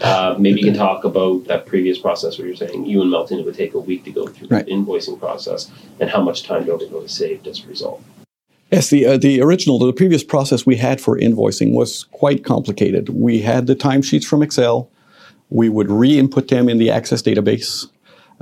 Uh, 0.00 0.34
maybe 0.38 0.60
you 0.60 0.66
can 0.66 0.74
talk 0.74 1.04
about 1.04 1.44
that 1.44 1.66
previous 1.66 1.98
process 1.98 2.38
where 2.38 2.46
you're 2.46 2.56
saying 2.56 2.86
you 2.86 3.02
and 3.02 3.10
Melton 3.10 3.38
it 3.38 3.44
would 3.44 3.54
take 3.54 3.74
a 3.74 3.78
week 3.78 4.04
to 4.04 4.10
go 4.10 4.26
through 4.26 4.48
right. 4.48 4.64
the 4.64 4.72
invoicing 4.72 5.18
process 5.18 5.70
and 6.00 6.10
how 6.10 6.20
much 6.20 6.42
time 6.42 6.64
Dovico 6.64 7.02
has 7.02 7.12
saved 7.12 7.46
as 7.46 7.62
a 7.64 7.68
result. 7.68 8.02
Yes, 8.72 8.88
the 8.88 9.04
uh, 9.04 9.16
the 9.18 9.42
original, 9.42 9.78
the 9.78 9.92
previous 9.92 10.24
process 10.24 10.64
we 10.64 10.76
had 10.76 11.00
for 11.00 11.18
invoicing 11.18 11.72
was 11.72 12.04
quite 12.04 12.42
complicated. 12.42 13.10
We 13.10 13.42
had 13.42 13.66
the 13.66 13.76
timesheets 13.76 14.24
from 14.24 14.42
Excel. 14.42 14.90
We 15.50 15.68
would 15.68 15.90
re-input 15.90 16.48
them 16.48 16.70
in 16.70 16.78
the 16.78 16.90
Access 16.90 17.20
database. 17.20 17.86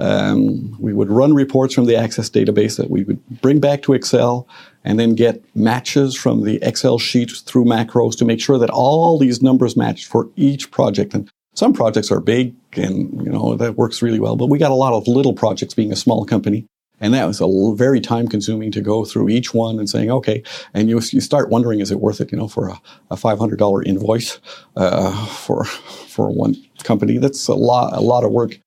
Um, 0.00 0.74
we 0.80 0.92
would 0.94 1.10
run 1.10 1.34
reports 1.34 1.74
from 1.74 1.84
the 1.84 1.96
Access 1.96 2.30
database 2.30 2.76
that 2.78 2.90
we 2.90 3.04
would 3.04 3.40
bring 3.42 3.60
back 3.60 3.82
to 3.82 3.92
Excel 3.92 4.48
and 4.82 4.98
then 4.98 5.14
get 5.14 5.44
matches 5.54 6.16
from 6.16 6.44
the 6.44 6.58
Excel 6.62 6.98
sheet 6.98 7.30
through 7.30 7.66
macros 7.66 8.16
to 8.18 8.24
make 8.24 8.40
sure 8.40 8.58
that 8.58 8.70
all 8.70 9.18
these 9.18 9.42
numbers 9.42 9.76
matched 9.76 10.06
for 10.06 10.28
each 10.36 10.70
project. 10.70 11.12
And 11.12 11.30
some 11.54 11.74
projects 11.74 12.10
are 12.10 12.20
big 12.20 12.54
and, 12.74 13.22
you 13.22 13.30
know, 13.30 13.56
that 13.56 13.76
works 13.76 14.00
really 14.00 14.20
well, 14.20 14.36
but 14.36 14.46
we 14.46 14.58
got 14.58 14.70
a 14.70 14.74
lot 14.74 14.94
of 14.94 15.06
little 15.06 15.34
projects 15.34 15.74
being 15.74 15.92
a 15.92 15.96
small 15.96 16.24
company. 16.24 16.66
And 17.02 17.14
that 17.14 17.26
was 17.26 17.40
a 17.40 17.74
very 17.74 18.00
time 18.00 18.28
consuming 18.28 18.70
to 18.72 18.80
go 18.80 19.04
through 19.04 19.30
each 19.30 19.54
one 19.54 19.78
and 19.78 19.88
saying, 19.88 20.10
okay, 20.10 20.42
and 20.74 20.88
you, 20.88 21.00
you 21.10 21.20
start 21.20 21.48
wondering, 21.48 21.80
is 21.80 21.90
it 21.90 21.98
worth 21.98 22.20
it, 22.20 22.30
you 22.30 22.36
know, 22.38 22.48
for 22.48 22.68
a, 22.68 22.80
a 23.10 23.16
$500 23.16 23.86
invoice 23.86 24.38
uh, 24.76 25.26
for, 25.26 25.64
for 25.64 26.30
one 26.30 26.56
company? 26.84 27.16
That's 27.16 27.48
a 27.48 27.54
lot, 27.54 27.94
a 27.94 28.00
lot 28.00 28.24
of 28.24 28.32
work. 28.32 28.58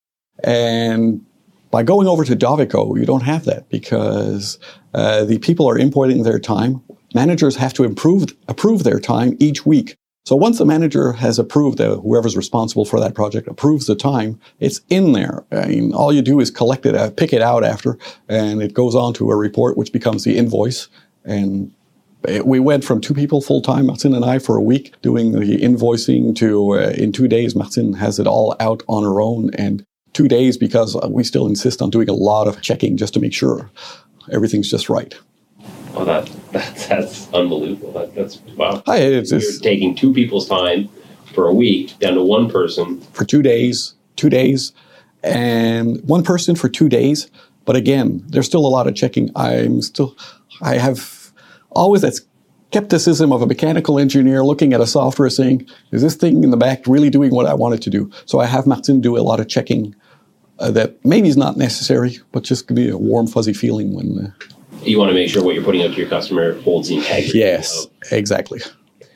And 0.44 1.26
by 1.72 1.84
going 1.84 2.08
over 2.08 2.24
to 2.24 2.36
Dovico, 2.36 3.00
you 3.00 3.06
don't 3.06 3.24
have 3.24 3.46
that 3.46 3.68
because 3.70 4.60
uh, 4.94 5.24
the 5.26 5.40
people 5.40 5.68
are 5.68 5.78
importing 5.78 6.24
their 6.24 6.40
time. 6.40 6.84
Managers 7.16 7.56
have 7.56 7.74
to 7.74 7.84
improve, 7.84 8.26
approve 8.48 8.84
their 8.84 9.00
time 9.00 9.36
each 9.40 9.66
week. 9.66 9.96
So 10.26 10.38
once 10.38 10.58
the 10.58 10.66
manager 10.66 11.12
has 11.14 11.38
approved, 11.38 11.82
uh, 11.82 11.98
whoever's 11.98 12.38
responsible 12.38 12.86
for 12.86 13.00
that 13.00 13.14
project 13.14 13.48
approves 13.48 13.88
the 13.88 13.96
time, 13.96 14.40
it's 14.60 14.82
in 14.90 15.12
there. 15.12 15.44
I 15.52 15.68
mean, 15.68 15.94
all 15.94 16.14
you 16.14 16.22
do 16.22 16.40
is 16.40 16.50
collect 16.50 16.86
it, 16.86 16.96
uh, 16.96 17.10
pick 17.12 17.34
it 17.34 17.42
out 17.42 17.64
after, 17.64 17.98
and 18.30 18.62
it 18.62 18.74
goes 18.74 18.96
on 18.96 19.14
to 19.16 19.32
a 19.32 19.36
report, 19.36 19.76
which 19.76 19.92
becomes 19.92 20.24
the 20.24 20.38
invoice. 20.38 20.88
And 21.26 21.74
it, 22.26 22.48
we 22.48 22.60
went 22.60 22.86
from 22.86 23.02
two 23.02 23.14
people 23.14 23.42
full 23.42 23.62
time, 23.62 23.88
Martin 23.88 24.14
and 24.14 24.24
I, 24.24 24.40
for 24.40 24.56
a 24.56 24.62
week 24.62 24.94
doing 25.02 25.34
the 25.34 25.58
invoicing 25.58 26.34
to 26.38 26.76
uh, 26.76 26.94
in 26.96 27.12
two 27.12 27.28
days, 27.28 27.54
Martin 27.54 27.94
has 27.94 28.18
it 28.18 28.28
all 28.28 28.56
out 28.62 28.82
on 28.88 29.04
her 29.04 29.20
own 29.20 29.50
and 29.56 29.84
two 30.14 30.28
days 30.28 30.58
because 30.58 30.96
uh, 30.96 31.08
we 31.10 31.24
still 31.24 31.48
insist 31.48 31.82
on 31.82 31.90
doing 31.90 32.10
a 32.10 32.14
lot 32.14 32.48
of 32.48 32.62
checking 32.62 32.98
just 32.98 33.14
to 33.14 33.20
make 33.20 33.34
sure 33.34 33.70
everything's 34.32 34.70
just 34.70 34.90
right. 34.90 35.16
Oh, 35.96 36.06
that, 36.06 36.26
that 36.52 36.76
that's 36.90 37.32
unbelievable. 37.34 37.92
That, 37.94 38.16
that's 38.16 38.40
wow. 38.58 38.82
Hi, 38.86 38.98
it's, 38.98 39.32
You're 39.32 39.40
it's 39.40 39.60
taking 39.60 39.96
two 39.96 40.14
people's 40.14 40.48
time 40.48 40.90
for 41.34 41.48
a 41.48 41.54
week 41.54 41.98
down 42.00 42.14
to 42.16 42.22
one 42.22 42.50
person. 42.50 43.02
for 43.14 43.26
two 43.26 43.42
days, 43.42 43.96
two 44.16 44.30
days, 44.30 44.72
and 45.24 46.02
one 46.08 46.24
person 46.24 46.56
for 46.56 46.70
two 46.70 46.90
days. 46.90 47.30
But 47.66 47.76
again, 47.76 48.24
there's 48.28 48.46
still 48.46 48.66
a 48.66 48.68
lot 48.68 48.88
of 48.88 48.96
checking. 48.96 49.32
I'm 49.36 49.82
still, 49.82 50.18
I 50.62 50.78
have 50.78 51.32
always 51.72 52.02
that 52.02 52.20
skepticism 52.72 53.32
of 53.32 53.42
a 53.42 53.46
mechanical 53.46 54.00
engineer 54.00 54.44
looking 54.44 54.74
at 54.74 54.82
a 54.82 54.88
software 54.88 55.30
saying, 55.30 55.68
is 55.92 56.02
this 56.02 56.16
thing 56.16 56.44
in 56.44 56.50
the 56.50 56.58
back 56.58 56.86
really 56.88 57.10
doing 57.10 57.32
what 57.32 57.46
I 57.46 57.54
want 57.54 57.76
it 57.76 57.82
to 57.84 57.90
do? 57.90 58.12
So 58.26 58.40
I 58.40 58.48
have 58.48 58.68
Martin 58.68 59.00
do 59.00 59.16
a 59.18 59.22
lot 59.22 59.40
of 59.40 59.48
checking 59.48 59.96
uh, 60.60 60.72
that 60.72 61.04
maybe 61.06 61.28
is 61.28 61.38
not 61.38 61.58
necessary, 61.58 62.20
but 62.32 62.44
just 62.44 62.68
give 62.68 62.78
me 62.78 62.90
a 62.90 62.98
warm, 62.98 63.28
fuzzy 63.28 63.54
feeling 63.54 63.94
when. 63.94 64.26
Uh, 64.26 64.32
You 64.84 65.00
want 65.00 65.10
to 65.10 65.16
make 65.16 65.30
sure 65.30 65.44
what 65.44 65.56
you're 65.56 65.64
putting 65.64 65.84
out 65.84 65.92
to 65.92 65.98
your 65.98 66.10
customer 66.10 66.60
holds 66.62 66.90
the 66.90 66.98
integrity. 66.98 67.40
Yes, 67.40 67.86
of- 67.86 67.92
exactly. 68.12 68.62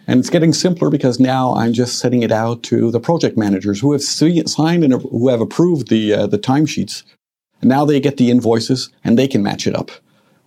And 0.09 0.19
it's 0.21 0.29
getting 0.29 0.53
simpler 0.53 0.89
because 0.89 1.19
now 1.19 1.53
I'm 1.55 1.73
just 1.73 1.99
sending 1.99 2.23
it 2.23 2.31
out 2.31 2.63
to 2.63 2.91
the 2.91 2.99
project 2.99 3.37
managers 3.37 3.81
who 3.81 3.91
have 3.91 4.01
signed 4.01 4.83
and 4.85 4.93
who 4.93 5.27
have 5.27 5.41
approved 5.41 5.89
the 5.89 6.13
uh, 6.13 6.27
the 6.27 6.39
timesheets. 6.39 7.03
Now 7.61 7.83
they 7.83 7.99
get 7.99 8.15
the 8.15 8.29
invoices 8.31 8.89
and 9.03 9.17
they 9.19 9.27
can 9.27 9.43
match 9.43 9.67
it 9.67 9.75
up. 9.75 9.91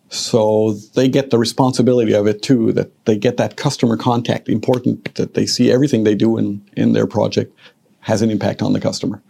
So 0.09 0.73
they 0.95 1.09
get 1.09 1.31
the 1.31 1.39
responsibility 1.39 2.15
of 2.15 2.27
it 2.27 2.43
too, 2.43 2.73
that 2.73 2.91
they 3.05 3.17
get 3.17 3.37
that 3.37 3.57
customer 3.57 3.97
contact 3.97 4.49
important, 4.49 5.15
that 5.15 5.35
they 5.35 5.47
see 5.47 5.71
everything 5.71 6.05
they 6.05 6.15
do 6.17 6.39
in, 6.39 6.63
in 6.77 6.95
their 6.95 7.07
project 7.07 7.55
has 8.01 8.23
an 8.23 8.31
impact 8.31 8.63
on 8.63 8.73
the 8.73 8.81
customer. 8.81 9.23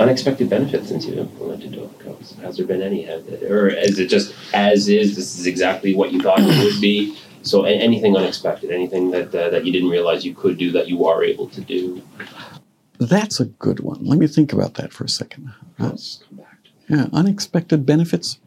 Unexpected 0.00 0.48
benefits 0.48 0.88
since 0.88 1.06
you 1.06 1.14
implemented 1.14 1.72
Dovico? 1.72 2.40
Has 2.40 2.56
there 2.56 2.66
been 2.66 2.82
any? 2.82 3.06
Or 3.08 3.68
is 3.68 3.98
it 3.98 4.08
just 4.08 4.34
as 4.54 4.88
is? 4.88 5.16
This 5.16 5.38
is 5.38 5.46
exactly 5.46 5.94
what 5.94 6.12
you 6.12 6.20
thought 6.22 6.40
it 6.40 6.64
would 6.64 6.80
be. 6.80 7.16
So 7.42 7.64
anything 7.64 8.16
unexpected, 8.16 8.70
anything 8.70 9.10
that 9.12 9.34
uh, 9.34 9.50
that 9.50 9.64
you 9.64 9.72
didn't 9.72 9.90
realize 9.90 10.24
you 10.24 10.34
could 10.34 10.58
do 10.58 10.70
that 10.72 10.88
you 10.88 11.06
are 11.06 11.22
able 11.24 11.48
to 11.50 11.60
do. 11.60 12.02
That's 12.98 13.38
a 13.38 13.44
good 13.46 13.80
one. 13.80 14.04
Let 14.04 14.18
me 14.18 14.26
think 14.26 14.52
about 14.52 14.74
that 14.74 14.92
for 14.92 15.04
a 15.04 15.08
second. 15.08 15.52
Uh, 15.78 15.90
Let's 15.90 16.22
come 16.28 16.38
back. 16.38 16.58
To 16.64 16.70
Yeah, 16.96 17.06
unexpected 17.12 17.86
benefits. 17.86 18.38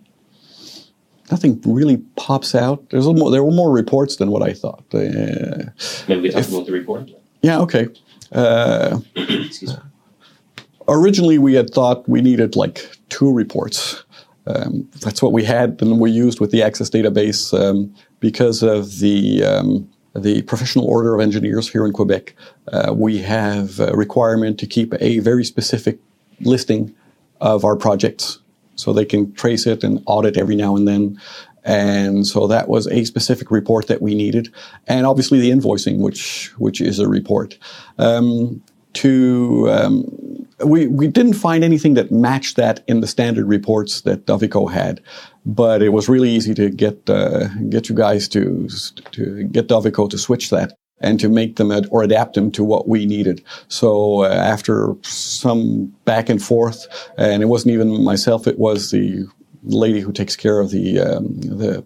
Nothing 1.32 1.62
really 1.66 1.98
pops 2.18 2.54
out. 2.54 2.90
There's 2.90 3.08
a 3.08 3.14
more, 3.14 3.32
there 3.32 3.42
were 3.44 3.52
more 3.54 3.72
reports 3.72 4.18
than 4.18 4.30
what 4.32 4.42
I 4.44 4.52
thought. 4.52 4.84
Uh, 4.94 5.72
Maybe 6.10 6.22
we 6.24 6.30
talk 6.30 6.42
If- 6.42 6.50
about 6.50 6.66
the 6.66 6.74
report. 6.74 7.10
yeah, 7.42 7.62
okay. 7.62 7.88
Uh, 8.34 9.00
Excuse 9.16 9.78
me. 9.78 9.80
Originally, 10.88 11.38
we 11.38 11.54
had 11.54 11.70
thought 11.70 12.08
we 12.08 12.22
needed 12.22 12.56
like 12.56 12.90
two 13.10 13.32
reports. 13.32 14.04
Um, 14.48 14.90
that's 15.00 15.22
what 15.22 15.34
we 15.34 15.44
had, 15.44 15.82
and 15.82 16.00
we 16.00 16.12
used 16.12 16.40
with 16.40 16.52
the 16.52 16.64
Access 16.64 16.90
database 16.90 17.58
um, 17.58 17.94
because 18.20 18.64
of 18.64 19.00
the 19.00 19.44
um, 19.44 19.90
the 20.16 20.42
professional 20.44 20.86
order 20.86 21.14
of 21.14 21.22
engineers 21.22 21.70
here 21.70 21.86
in 21.86 21.94
Quebec. 21.94 22.36
Uh, 22.72 22.94
we 22.96 23.20
have 23.20 23.80
a 23.80 23.94
requirement 23.94 24.60
to 24.60 24.68
keep 24.68 24.94
a 25.00 25.20
very 25.20 25.44
specific 25.44 26.00
listing 26.42 26.94
of 27.40 27.64
our 27.64 27.76
projects, 27.76 28.40
so 28.76 28.94
they 28.94 29.06
can 29.06 29.32
trace 29.34 29.68
it 29.68 29.84
and 29.84 30.02
audit 30.06 30.38
every 30.38 30.56
now 30.56 30.76
and 30.76 30.88
then. 30.88 31.20
And 31.64 32.26
so 32.26 32.48
that 32.48 32.68
was 32.68 32.88
a 32.88 33.04
specific 33.06 33.52
report 33.52 33.88
that 33.88 34.02
we 34.02 34.16
needed, 34.16 34.52
and 34.88 35.06
obviously 35.06 35.40
the 35.40 35.52
invoicing, 35.52 36.00
which 36.00 36.52
which 36.58 36.82
is 36.82 36.98
a 36.98 37.08
report. 37.08 37.60
Um, 38.00 38.64
to 38.94 39.70
um, 39.72 40.48
we 40.64 40.88
we 40.88 41.08
didn't 41.08 41.34
find 41.34 41.64
anything 41.64 41.94
that 41.96 42.12
matched 42.12 42.56
that 42.58 42.84
in 42.88 43.02
the 43.02 43.08
standard 43.08 43.46
reports 43.48 44.02
that 44.02 44.26
Dovico 44.26 44.72
had, 44.72 45.02
but 45.46 45.82
it 45.82 45.90
was 45.90 46.10
really 46.10 46.30
easy 46.30 46.54
to 46.56 46.70
get 46.70 47.10
uh, 47.10 47.48
get 47.70 47.90
you 47.90 47.96
guys 47.96 48.28
to 48.30 48.68
to 49.12 49.44
get 49.46 49.68
Dovico 49.68 50.10
to 50.10 50.18
switch 50.18 50.50
that 50.50 50.74
and 51.00 51.20
to 51.20 51.30
make 51.30 51.56
them 51.56 51.72
ad- 51.72 51.88
or 51.90 52.04
adapt 52.04 52.36
them 52.36 52.52
to 52.52 52.64
what 52.64 52.88
we 52.88 53.06
needed. 53.06 53.44
So 53.68 54.24
uh, 54.24 54.28
after 54.28 54.96
some 55.02 55.88
back 56.06 56.30
and 56.30 56.42
forth, 56.42 56.88
and 57.18 57.42
it 57.42 57.48
wasn't 57.48 57.74
even 57.74 58.04
myself; 58.04 58.48
it 58.48 58.60
was 58.60 58.92
the 58.92 59.26
lady 59.64 60.00
who 60.00 60.12
takes 60.12 60.36
care 60.36 60.60
of 60.60 60.72
the 60.72 61.00
um, 61.00 61.40
the 61.42 61.84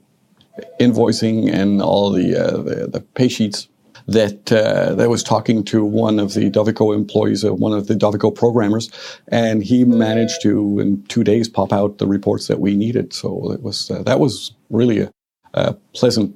invoicing 0.80 1.52
and 1.54 1.82
all 1.82 2.12
the 2.12 2.36
uh, 2.36 2.58
the, 2.58 2.88
the 2.88 3.02
pay 3.02 3.28
sheets 3.28 3.68
that 4.08 4.52
uh, 4.52 4.94
that 4.96 5.10
was 5.10 5.24
talking 5.24 5.64
to 5.66 5.84
one 5.84 6.20
of 6.20 6.34
the 6.34 6.50
Dovico 6.52 6.94
employees, 6.94 7.44
uh, 7.44 7.54
one 7.54 7.74
of 7.74 7.88
the 7.88 7.96
Dovico 7.96 8.34
programmers, 8.34 8.90
and 9.30 9.64
he 9.64 9.84
managed 9.84 10.42
to 10.44 10.80
in 10.80 11.04
two 11.04 11.24
days 11.24 11.50
pop 11.50 11.74
out 11.74 11.98
the 11.98 12.08
reports 12.08 12.48
that 12.48 12.60
we 12.60 12.76
needed. 12.76 13.14
So 13.14 13.52
it 13.52 13.62
was 13.62 13.90
uh, 13.90 14.04
that 14.04 14.20
was 14.20 14.52
really 14.70 15.00
a, 15.00 15.12
a 15.54 15.74
pleasant 15.94 16.36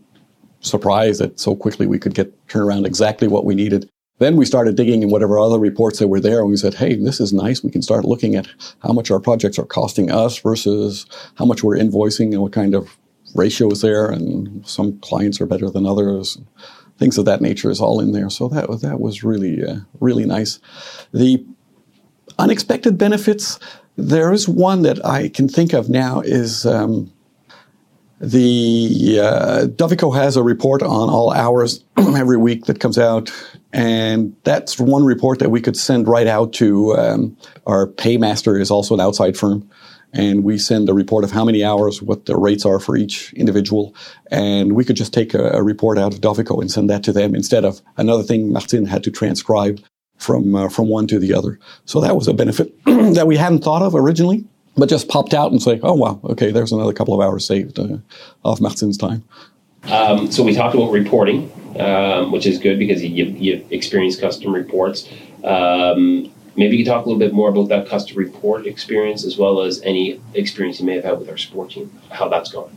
surprise 0.62 1.20
that 1.20 1.40
so 1.40 1.56
quickly 1.56 1.88
we 1.88 2.00
could 2.00 2.16
get 2.16 2.34
turn 2.50 2.64
around 2.64 2.86
exactly 2.86 3.28
what 3.28 3.46
we 3.46 3.56
needed. 3.56 3.90
Then 4.18 4.36
we 4.36 4.46
started 4.46 4.76
digging 4.76 5.02
in 5.02 5.10
whatever 5.10 5.40
other 5.40 5.60
reports 5.60 6.00
that 6.00 6.10
were 6.10 6.20
there, 6.20 6.42
and 6.42 6.50
we 6.50 6.58
said, 6.58 6.74
"Hey, 6.74 6.96
this 6.96 7.22
is 7.22 7.32
nice. 7.32 7.64
We 7.64 7.72
can 7.72 7.84
start 7.84 8.04
looking 8.04 8.36
at 8.36 8.48
how 8.80 8.94
much 8.94 9.12
our 9.12 9.20
projects 9.20 9.60
are 9.60 9.66
costing 9.66 10.12
us 10.12 10.40
versus 10.40 11.06
how 11.36 11.46
much 11.46 11.64
we're 11.64 11.78
invoicing, 11.78 12.34
and 12.34 12.42
what 12.42 12.52
kind 12.52 12.74
of 12.74 12.98
ratio 13.36 13.70
is 13.72 13.82
there. 13.82 14.10
And 14.10 14.68
some 14.68 15.00
clients 15.00 15.40
are 15.40 15.46
better 15.46 15.70
than 15.70 15.86
others. 15.86 16.38
Things 17.00 17.18
of 17.18 17.26
that 17.26 17.42
nature 17.42 17.72
is 17.72 17.82
all 17.82 18.00
in 18.00 18.12
there. 18.12 18.30
So 18.30 18.48
that 18.50 18.70
was 18.70 18.82
that 18.82 19.00
was 19.00 19.24
really 19.24 19.64
uh, 19.66 19.78
really 20.00 20.26
nice. 20.26 20.60
The 21.14 21.44
unexpected 22.38 22.98
benefits. 22.98 23.60
There 23.96 24.32
is 24.32 24.48
one 24.48 24.84
that 24.84 25.06
I 25.06 25.30
can 25.30 25.48
think 25.48 25.74
of 25.74 25.90
now 25.90 26.22
is. 26.22 26.66
Um, 26.66 27.12
the 28.22 29.18
uh, 29.22 29.68
Dovico 29.68 30.14
has 30.14 30.36
a 30.36 30.44
report 30.44 30.84
on 30.84 31.10
all 31.10 31.32
hours 31.32 31.86
every 31.98 32.36
week 32.36 32.66
that 32.66 32.82
comes 32.82 32.98
out, 32.98 33.32
and 33.72 34.36
that's 34.44 34.78
one 34.78 35.06
report 35.06 35.40
that 35.40 35.52
we 35.52 35.62
could 35.62 35.78
send 35.78 36.06
right 36.08 36.28
out 36.28 36.52
to 36.54 36.98
um, 36.98 37.38
our 37.66 37.88
paymaster 37.88 38.60
is 38.60 38.72
also 38.72 38.94
an 38.94 39.00
outside 39.00 39.38
firm, 39.38 39.70
and 40.14 40.44
we 40.44 40.58
send 40.58 40.90
a 40.90 40.94
report 40.94 41.24
of 41.24 41.32
how 41.32 41.46
many 41.46 41.64
hours, 41.64 42.02
what 42.02 42.26
the 42.26 42.38
rates 42.38 42.66
are 42.66 42.80
for 42.80 42.96
each 42.96 43.34
individual, 43.34 43.96
and 44.32 44.74
we 44.74 44.84
could 44.84 44.96
just 44.96 45.14
take 45.14 45.34
a, 45.34 45.50
a 45.52 45.64
report 45.64 45.98
out 45.98 46.14
of 46.14 46.22
Dovico 46.22 46.62
and 46.62 46.72
send 46.72 46.90
that 46.90 47.04
to 47.04 47.12
them 47.12 47.36
instead 47.36 47.66
of 47.66 47.82
another 47.98 48.24
thing 48.24 48.52
Martin 48.52 48.86
had 48.86 49.04
to 49.04 49.12
transcribe 49.12 49.80
from 50.18 50.56
uh, 50.56 50.70
from 50.70 50.90
one 50.90 51.08
to 51.08 51.20
the 51.20 51.34
other. 51.34 51.60
So 51.86 52.02
that 52.02 52.16
was 52.16 52.28
a 52.28 52.34
benefit 52.34 52.74
that 52.86 53.28
we 53.28 53.38
hadn't 53.38 53.64
thought 53.64 53.82
of 53.82 53.96
originally 53.96 54.46
but 54.80 54.90
just 54.90 55.10
popped 55.10 55.34
out 55.34 55.52
and 55.52 55.62
say, 55.62 55.80
"Oh 55.84 55.94
wow, 55.94 56.20
okay, 56.24 56.52
there's 56.52 56.72
another 56.72 56.94
couple 56.94 57.14
of 57.14 57.26
hours 57.26 57.46
saved 57.46 57.80
uh, 57.80 57.98
off 58.44 58.62
Martin's 58.62 58.98
time." 58.98 59.24
Um, 59.84 60.32
so 60.32 60.44
we 60.44 60.54
talked 60.54 60.76
about 60.76 60.92
reporting, 60.92 61.52
um, 61.80 62.32
which 62.32 62.46
is 62.46 62.58
good 62.58 62.80
because 62.80 63.04
you, 63.04 63.26
you 63.26 63.66
experienced 63.70 64.20
custom 64.20 64.54
reports. 64.54 65.08
Um, 65.44 66.32
maybe 66.60 66.76
you 66.76 66.84
can 66.84 66.94
talk 66.94 67.06
a 67.06 67.10
little 67.10 67.20
bit 67.20 67.34
more 67.34 67.50
about 67.50 67.70
that 67.70 67.88
custom 67.88 68.18
report 68.18 68.68
experience 68.68 69.24
as 69.24 69.38
well 69.38 69.62
as 69.62 69.82
any 69.84 70.22
experience 70.34 70.80
you 70.80 70.86
may 70.86 70.96
have 70.96 71.06
had 71.06 71.18
with 71.18 71.30
our 71.30 71.38
support 71.38 71.72
team, 71.72 71.90
how 72.12 72.28
that's 72.28 72.52
gone. 72.52 72.76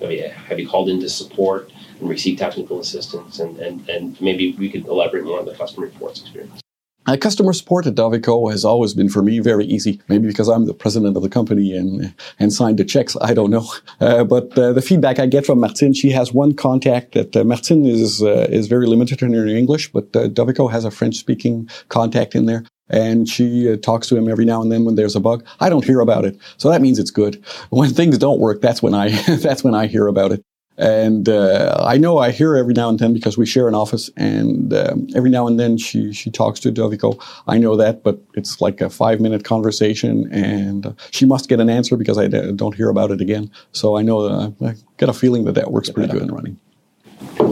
So, 0.00 0.08
yeah, 0.08 0.32
have 0.48 0.58
you 0.58 0.66
called 0.66 0.88
into 0.88 1.08
support 1.10 1.70
and 2.00 2.08
received 2.08 2.38
technical 2.38 2.80
assistance? 2.80 3.38
And, 3.38 3.58
and, 3.58 3.86
and 3.88 4.18
maybe 4.20 4.52
we 4.52 4.70
could 4.70 4.86
elaborate 4.86 5.24
more 5.24 5.38
on 5.38 5.44
the 5.44 5.54
custom 5.54 5.82
reports 5.82 6.22
experience. 6.22 6.62
Uh, 7.06 7.16
customer 7.16 7.52
support 7.52 7.86
at 7.86 7.94
Dovico 7.94 8.50
has 8.50 8.64
always 8.64 8.92
been 8.92 9.08
for 9.08 9.22
me 9.22 9.40
very 9.40 9.64
easy. 9.64 10.00
Maybe 10.08 10.26
because 10.28 10.48
I'm 10.48 10.66
the 10.66 10.74
president 10.74 11.16
of 11.16 11.22
the 11.22 11.28
company 11.28 11.74
and 11.74 12.14
and 12.38 12.52
signed 12.52 12.78
the 12.78 12.84
checks. 12.84 13.16
I 13.20 13.34
don't 13.34 13.50
know. 13.50 13.66
Uh, 14.00 14.22
but 14.22 14.56
uh, 14.56 14.72
the 14.72 14.80
feedback 14.80 15.18
I 15.18 15.26
get 15.26 15.44
from 15.44 15.58
Martine, 15.58 15.92
she 15.92 16.10
has 16.10 16.32
one 16.32 16.54
contact 16.54 17.14
that 17.14 17.34
uh, 17.34 17.42
Martine 17.42 17.84
is 17.84 18.22
uh, 18.22 18.46
is 18.48 18.68
very 18.68 18.86
limited 18.86 19.22
in 19.22 19.32
her 19.32 19.46
English, 19.46 19.90
but 19.90 20.04
uh, 20.14 20.28
Dovico 20.28 20.70
has 20.70 20.84
a 20.84 20.90
French 20.90 21.16
speaking 21.16 21.68
contact 21.88 22.36
in 22.36 22.46
there. 22.46 22.62
And 22.90 23.28
she 23.28 23.72
uh, 23.72 23.76
talks 23.76 24.06
to 24.08 24.16
him 24.16 24.28
every 24.28 24.44
now 24.44 24.62
and 24.62 24.72
then 24.72 24.84
when 24.84 24.94
there's 24.94 25.16
a 25.16 25.20
bug. 25.20 25.44
I 25.60 25.68
don't 25.68 25.84
hear 25.84 26.00
about 26.00 26.24
it, 26.24 26.38
so 26.56 26.70
that 26.70 26.80
means 26.80 26.98
it's 26.98 27.10
good. 27.10 27.42
When 27.70 27.90
things 27.90 28.18
don't 28.18 28.40
work, 28.40 28.60
that's 28.60 28.82
when 28.82 28.94
I 28.94 29.10
that's 29.36 29.64
when 29.64 29.74
I 29.74 29.86
hear 29.86 30.06
about 30.06 30.32
it. 30.32 30.42
And 30.78 31.28
uh, 31.28 31.76
I 31.80 31.98
know 31.98 32.18
I 32.18 32.30
hear 32.30 32.56
every 32.56 32.72
now 32.72 32.88
and 32.88 33.00
then 33.00 33.12
because 33.12 33.36
we 33.36 33.44
share 33.46 33.66
an 33.66 33.74
office, 33.74 34.10
and 34.16 34.72
um, 34.72 35.08
every 35.16 35.28
now 35.28 35.48
and 35.48 35.58
then 35.58 35.76
she 35.76 36.12
she 36.12 36.30
talks 36.30 36.60
to 36.60 36.70
Dovico. 36.70 37.20
I 37.48 37.58
know 37.58 37.76
that, 37.76 38.04
but 38.04 38.22
it's 38.34 38.60
like 38.60 38.80
a 38.80 38.88
five 38.88 39.20
minute 39.20 39.44
conversation, 39.44 40.32
and 40.32 40.94
she 41.10 41.26
must 41.26 41.48
get 41.48 41.58
an 41.58 41.68
answer 41.68 41.96
because 41.96 42.16
I 42.16 42.28
don't 42.28 42.76
hear 42.76 42.90
about 42.90 43.10
it 43.10 43.20
again. 43.20 43.50
So 43.72 43.96
I 43.96 44.02
know 44.02 44.20
uh, 44.20 44.50
I 44.64 44.74
get 44.98 45.08
a 45.08 45.12
feeling 45.12 45.44
that 45.46 45.56
that 45.56 45.72
works 45.72 45.90
pretty 45.90 46.12
good 46.12 46.22
and 46.22 46.32
running. 46.32 46.60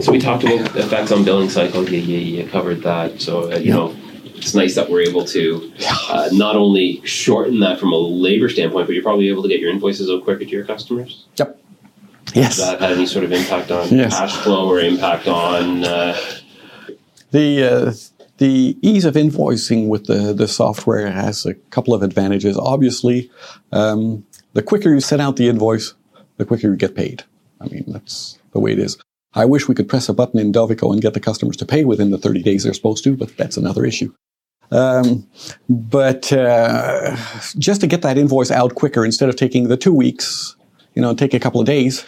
So 0.01 0.13
we 0.13 0.19
talked 0.19 0.45
about 0.45 0.73
effects 0.77 1.11
on 1.11 1.25
billing 1.25 1.49
cycle. 1.49 1.83
Yeah, 1.89 1.99
yeah, 1.99 2.43
yeah. 2.43 2.49
covered 2.49 2.81
that. 2.83 3.19
So 3.19 3.51
uh, 3.51 3.57
you 3.57 3.65
yeah. 3.65 3.73
know 3.73 3.95
it's 4.47 4.55
nice 4.55 4.75
that 4.75 4.89
we're 4.89 5.01
able 5.01 5.25
to 5.25 5.73
uh, 6.09 6.29
not 6.31 6.55
only 6.55 7.01
shorten 7.05 7.59
that 7.59 7.77
from 7.81 7.91
a 7.91 7.97
labor 7.97 8.47
standpoint, 8.47 8.87
but 8.87 8.93
you're 8.93 9.03
probably 9.03 9.27
able 9.27 9.43
to 9.43 9.49
get 9.49 9.59
your 9.59 9.69
invoices 9.69 10.09
out 10.09 10.23
quicker 10.23 10.45
to 10.45 10.49
your 10.49 10.63
customers. 10.63 11.25
Yep. 11.35 11.59
Yes. 12.33 12.57
Has 12.57 12.57
that 12.57 12.79
had 12.79 12.91
any 12.93 13.05
sort 13.05 13.25
of 13.25 13.33
impact 13.33 13.71
on 13.71 13.89
yes. 13.89 14.17
cash 14.17 14.37
flow 14.37 14.69
or 14.69 14.79
impact 14.79 15.27
on 15.27 15.83
uh, 15.83 16.17
the 17.31 17.63
uh, 17.63 17.93
the 18.37 18.77
ease 18.81 19.03
of 19.03 19.15
invoicing 19.15 19.89
with 19.89 20.05
the 20.05 20.33
the 20.33 20.47
software 20.47 21.11
has 21.11 21.45
a 21.45 21.53
couple 21.53 21.93
of 21.93 22.01
advantages. 22.01 22.57
Obviously, 22.57 23.29
um, 23.73 24.25
the 24.53 24.61
quicker 24.61 24.93
you 24.93 25.01
send 25.01 25.21
out 25.21 25.35
the 25.35 25.49
invoice, 25.49 25.93
the 26.37 26.45
quicker 26.45 26.67
you 26.67 26.75
get 26.77 26.95
paid. 26.95 27.23
I 27.59 27.67
mean, 27.67 27.83
that's 27.87 28.39
the 28.53 28.61
way 28.61 28.71
it 28.71 28.79
is. 28.79 28.97
I 29.33 29.43
wish 29.43 29.67
we 29.67 29.75
could 29.75 29.89
press 29.89 30.07
a 30.07 30.13
button 30.13 30.39
in 30.39 30.53
Dovico 30.53 30.93
and 30.93 31.01
get 31.01 31.13
the 31.13 31.19
customers 31.19 31.57
to 31.57 31.65
pay 31.65 31.83
within 31.83 32.11
the 32.11 32.17
30 32.17 32.43
days 32.43 32.63
they're 32.63 32.73
supposed 32.73 33.03
to, 33.03 33.17
but 33.17 33.35
that's 33.35 33.57
another 33.57 33.85
issue. 33.85 34.13
Um, 34.71 35.27
but 35.69 36.31
uh, 36.33 37.15
just 37.57 37.81
to 37.81 37.87
get 37.87 38.01
that 38.01 38.17
invoice 38.17 38.51
out 38.51 38.75
quicker 38.75 39.05
instead 39.05 39.29
of 39.29 39.35
taking 39.35 39.67
the 39.67 39.77
two 39.77 39.93
weeks, 39.93 40.55
you 40.93 41.01
know, 41.01 41.13
take 41.13 41.33
a 41.33 41.39
couple 41.39 41.61
of 41.61 41.67
days, 41.67 42.05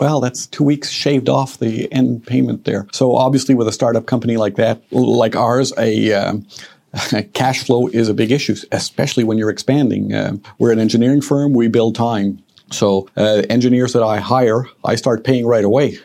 well, 0.00 0.20
that's 0.20 0.46
two 0.46 0.64
weeks 0.64 0.90
shaved 0.90 1.28
off 1.28 1.58
the 1.58 1.90
end 1.92 2.26
payment 2.26 2.64
there. 2.64 2.86
So 2.92 3.14
obviously, 3.16 3.54
with 3.54 3.66
a 3.66 3.72
startup 3.72 4.06
company 4.06 4.36
like 4.36 4.56
that, 4.56 4.80
like 4.92 5.34
ours, 5.34 5.72
a 5.78 6.12
um, 6.12 6.46
cash 7.32 7.64
flow 7.64 7.88
is 7.88 8.08
a 8.08 8.14
big 8.14 8.30
issue, 8.30 8.56
especially 8.72 9.24
when 9.24 9.38
you're 9.38 9.50
expanding. 9.50 10.14
Uh, 10.14 10.36
we're 10.58 10.72
an 10.72 10.78
engineering 10.78 11.22
firm; 11.22 11.54
we 11.54 11.68
build 11.68 11.94
time. 11.94 12.42
So 12.70 13.08
uh, 13.16 13.42
engineers 13.48 13.92
that 13.92 14.02
I 14.02 14.18
hire, 14.18 14.66
I 14.84 14.96
start 14.96 15.24
paying 15.24 15.46
right 15.46 15.64
away. 15.64 15.98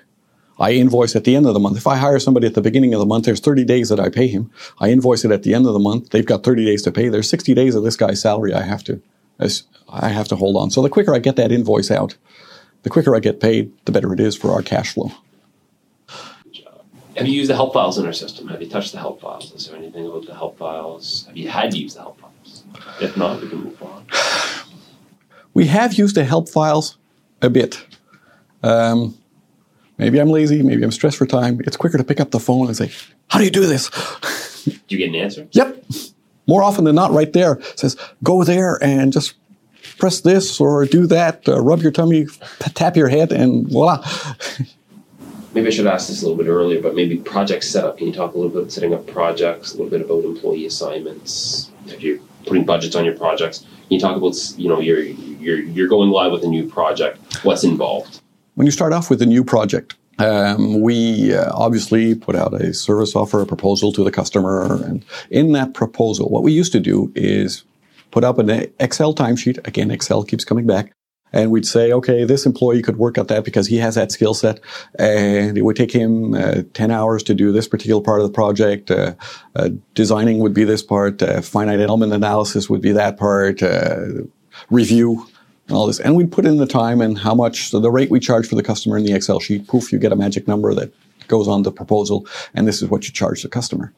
I 0.62 0.74
invoice 0.74 1.16
at 1.16 1.24
the 1.24 1.36
end 1.36 1.48
of 1.48 1.56
the 1.56 1.60
month. 1.60 1.76
If 1.76 1.88
I 1.88 1.98
hire 1.98 2.20
somebody 2.20 2.46
at 2.46 2.54
the 2.54 2.62
beginning 2.62 2.94
of 2.94 3.00
the 3.00 3.06
month, 3.06 3.26
there's 3.26 3.40
30 3.40 3.64
days 3.66 3.90
that 3.90 4.00
I 4.00 4.10
pay 4.10 4.28
him. 4.28 4.52
I 4.80 4.90
invoice 4.92 5.26
it 5.26 5.32
at 5.32 5.42
the 5.42 5.56
end 5.56 5.66
of 5.66 5.74
the 5.74 5.80
month. 5.80 6.12
They've 6.12 6.26
got 6.26 6.44
30 6.44 6.66
days 6.66 6.84
to 6.84 6.92
pay. 6.92 7.10
There's 7.10 7.30
60 7.30 7.56
days 7.56 7.74
of 7.74 7.84
this 7.84 7.96
guy's 7.98 8.22
salary 8.22 8.54
I 8.54 8.62
have 8.62 8.84
to, 8.84 9.02
I 9.90 10.10
have 10.10 10.28
to 10.28 10.36
hold 10.36 10.56
on. 10.58 10.70
So 10.70 10.84
the 10.84 10.90
quicker 10.90 11.16
I 11.16 11.20
get 11.20 11.36
that 11.38 11.52
invoice 11.52 11.90
out, 11.90 12.16
the 12.84 12.92
quicker 12.92 13.16
I 13.16 13.20
get 13.20 13.40
paid, 13.40 13.74
the 13.86 13.92
better 13.92 14.14
it 14.14 14.20
is 14.20 14.38
for 14.38 14.52
our 14.52 14.62
cash 14.62 14.94
flow. 14.94 15.12
Have 17.18 17.28
you 17.28 17.34
used 17.34 17.50
the 17.50 17.56
help 17.56 17.74
files 17.74 17.98
in 17.98 18.06
our 18.06 18.14
system? 18.14 18.48
Have 18.48 18.62
you 18.62 18.70
touched 18.70 18.94
the 18.94 19.00
help 19.00 19.20
files? 19.20 19.52
Is 19.54 19.68
there 19.68 19.78
anything 19.78 20.06
about 20.06 20.28
the 20.28 20.36
help 20.36 20.58
files? 20.58 21.26
Have 21.28 21.36
you 21.36 21.50
had 21.50 21.72
to 21.72 21.78
use 21.78 21.96
the 21.96 22.02
help 22.02 22.22
files? 22.22 22.64
If 23.02 23.18
not, 23.18 23.42
we 23.42 23.50
can 23.50 23.64
move 23.64 23.82
on. 23.82 24.06
We 25.54 25.68
have 25.68 25.96
used 25.96 26.16
the 26.16 26.24
help 26.24 26.48
files 26.48 26.98
a 27.42 27.50
bit. 27.50 27.86
Um, 28.64 29.18
maybe 30.02 30.20
I'm 30.20 30.30
lazy, 30.30 30.62
maybe 30.64 30.84
I'm 30.84 30.92
stressed 30.92 31.18
for 31.18 31.26
time. 31.26 31.62
It's 31.66 31.78
quicker 31.78 31.98
to 31.98 32.04
pick 32.04 32.20
up 32.20 32.32
the 32.32 32.40
phone 32.40 32.68
and 32.68 32.76
say, 32.76 32.92
How 33.30 33.40
do 33.40 33.46
you 33.46 33.52
do 33.52 33.66
this? 33.66 33.90
do 34.66 34.74
you 34.90 34.98
get 34.98 35.10
an 35.10 35.16
answer? 35.16 35.48
Yep. 35.52 35.86
More 36.48 36.64
often 36.64 36.84
than 36.84 36.96
not, 36.96 37.12
right 37.12 37.32
there. 37.32 37.54
It 37.54 37.80
says, 37.80 37.96
Go 38.24 38.44
there 38.44 38.84
and 38.84 39.14
just 39.14 39.36
press 39.98 40.22
this 40.22 40.60
or 40.60 40.86
do 40.86 41.06
that, 41.08 41.48
uh, 41.48 41.62
rub 41.62 41.82
your 41.82 41.92
tummy, 41.92 42.26
tap 42.60 42.98
your 42.98 43.08
head, 43.08 43.32
and 43.32 43.70
voila. 43.70 44.04
maybe 45.54 45.68
I 45.68 45.70
should 45.70 45.88
ask 45.88 46.08
this 46.08 46.24
a 46.24 46.28
little 46.28 46.44
bit 46.44 46.50
earlier, 46.50 46.82
but 46.82 46.96
maybe 46.96 47.18
project 47.18 47.64
setup. 47.64 48.00
Can 48.00 48.08
you 48.08 48.14
talk 48.14 48.34
a 48.34 48.38
little 48.38 48.52
bit 48.52 48.60
about 48.60 48.72
setting 48.72 48.94
up 48.94 49.06
projects, 49.08 49.74
a 49.74 49.78
little 49.78 49.92
bit 49.92 50.02
about 50.02 50.26
employee 50.26 50.66
assignments, 50.66 51.72
if 51.86 52.02
you're 52.02 52.20
putting 52.46 52.66
budgets 52.66 52.96
on 52.96 53.06
your 53.06 53.16
projects? 53.16 53.60
Can 53.60 53.70
you 53.90 54.00
talk 54.00 54.16
about 54.18 54.36
you 54.58 54.70
know 54.70 54.80
you're 54.80 55.02
you're 55.02 55.60
you're 55.60 55.88
going 55.88 56.10
live 56.10 56.32
with 56.32 56.44
a 56.44 56.48
new 56.48 56.68
project. 56.68 57.44
What's 57.44 57.64
involved? 57.64 58.21
When 58.56 58.68
you 58.68 58.72
start 58.72 58.94
off 58.94 59.10
with 59.10 59.22
a 59.22 59.26
new 59.26 59.44
project, 59.44 59.96
um, 60.20 60.82
we 60.82 61.34
uh, 61.34 61.52
obviously 61.54 62.16
put 62.16 62.36
out 62.36 62.54
a 62.54 62.74
service 62.74 63.16
offer, 63.16 63.42
a 63.42 63.46
proposal 63.46 63.94
to 63.94 64.04
the 64.04 64.12
customer, 64.12 64.84
and 64.84 65.06
in 65.30 65.54
that 65.54 65.74
proposal, 65.74 66.30
what 66.30 66.44
we 66.44 66.52
used 66.52 66.72
to 66.74 66.80
do 66.80 67.12
is 67.16 67.64
put 68.12 68.24
up 68.24 68.38
an 68.38 68.50
Excel 68.80 69.16
timesheet. 69.16 69.66
Again, 69.66 69.90
Excel 69.90 70.24
keeps 70.24 70.46
coming 70.46 70.68
back. 70.68 70.92
And 71.34 71.50
we'd 71.50 71.66
say, 71.66 71.94
okay, 71.94 72.26
this 72.26 72.46
employee 72.46 72.82
could 72.82 72.98
work 72.98 73.18
at 73.18 73.30
that 73.30 73.46
because 73.46 73.68
he 73.68 73.78
has 73.78 73.96
that 73.96 74.12
skill 74.12 74.34
set. 74.34 74.60
And 75.00 75.58
it 75.58 75.62
would 75.62 75.78
take 75.78 75.94
him 75.94 76.34
uh, 76.34 76.64
10 76.74 76.92
hours 76.92 77.24
to 77.24 77.34
do 77.34 77.54
this 77.54 77.70
particular 77.70 78.02
part 78.02 78.20
of 78.20 78.28
the 78.28 78.34
project. 78.34 78.92
Uh, 78.92 79.14
uh, 79.56 79.70
designing 79.94 80.40
would 80.40 80.54
be 80.54 80.66
this 80.66 80.84
part. 80.84 81.24
Uh, 81.24 81.42
finite 81.42 81.80
element 81.80 82.12
analysis 82.12 82.70
would 82.70 82.82
be 82.82 82.92
that 82.92 83.18
part. 83.18 83.64
Uh, 83.64 84.24
review 84.70 85.26
and 85.72 85.78
all 85.78 85.88
this. 85.88 86.00
And 86.00 86.16
we'd 86.16 86.32
put 86.32 86.46
in 86.46 86.58
the 86.58 86.68
time 86.68 87.02
and 87.02 87.18
how 87.18 87.34
much, 87.34 87.70
so 87.70 87.80
the 87.80 87.90
rate 87.90 88.12
we 88.12 88.20
charge 88.20 88.48
for 88.48 88.56
the 88.56 88.64
customer 88.64 88.98
in 88.98 89.06
the 89.06 89.14
Excel 89.14 89.40
sheet. 89.40 89.68
Poof, 89.68 89.92
you 89.92 89.98
get 89.98 90.12
a 90.12 90.16
magic 90.16 90.48
number 90.48 90.74
that 90.76 90.94
goes 91.28 91.48
on 91.48 91.64
the 91.64 91.72
proposal. 91.72 92.28
And 92.54 92.68
this 92.68 92.82
is 92.82 92.90
what 92.90 93.06
you 93.06 93.14
charge 93.14 93.42
the 93.42 93.50
customer 93.50 93.94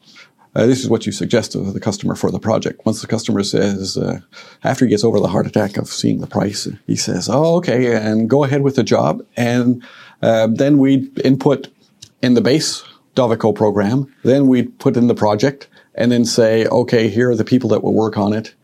uh, 0.56 0.66
this 0.66 0.80
is 0.80 0.88
what 0.88 1.04
you 1.04 1.12
suggest 1.12 1.52
to 1.52 1.58
the 1.58 1.80
customer 1.80 2.14
for 2.14 2.30
the 2.30 2.38
project. 2.38 2.84
Once 2.86 3.00
the 3.00 3.06
customer 3.06 3.42
says, 3.42 3.96
uh, 3.96 4.20
after 4.62 4.84
he 4.84 4.90
gets 4.90 5.02
over 5.02 5.18
the 5.18 5.28
heart 5.28 5.46
attack 5.46 5.76
of 5.76 5.88
seeing 5.88 6.20
the 6.20 6.26
price, 6.26 6.68
he 6.86 6.96
says, 6.96 7.28
oh, 7.28 7.56
okay, 7.56 7.96
and 7.96 8.30
go 8.30 8.44
ahead 8.44 8.62
with 8.62 8.76
the 8.76 8.84
job. 8.84 9.24
And 9.36 9.84
uh, 10.22 10.48
then 10.50 10.78
we 10.78 11.10
input 11.24 11.68
in 12.22 12.34
the 12.34 12.40
base 12.40 12.84
Dovico 13.16 13.54
program. 13.54 14.12
Then 14.22 14.46
we 14.46 14.62
put 14.64 14.96
in 14.96 15.08
the 15.08 15.14
project 15.14 15.68
and 15.94 16.12
then 16.12 16.24
say, 16.24 16.66
okay, 16.66 17.08
here 17.08 17.30
are 17.30 17.36
the 17.36 17.44
people 17.44 17.70
that 17.70 17.82
will 17.82 17.94
work 17.94 18.16
on 18.16 18.32
it. 18.32 18.54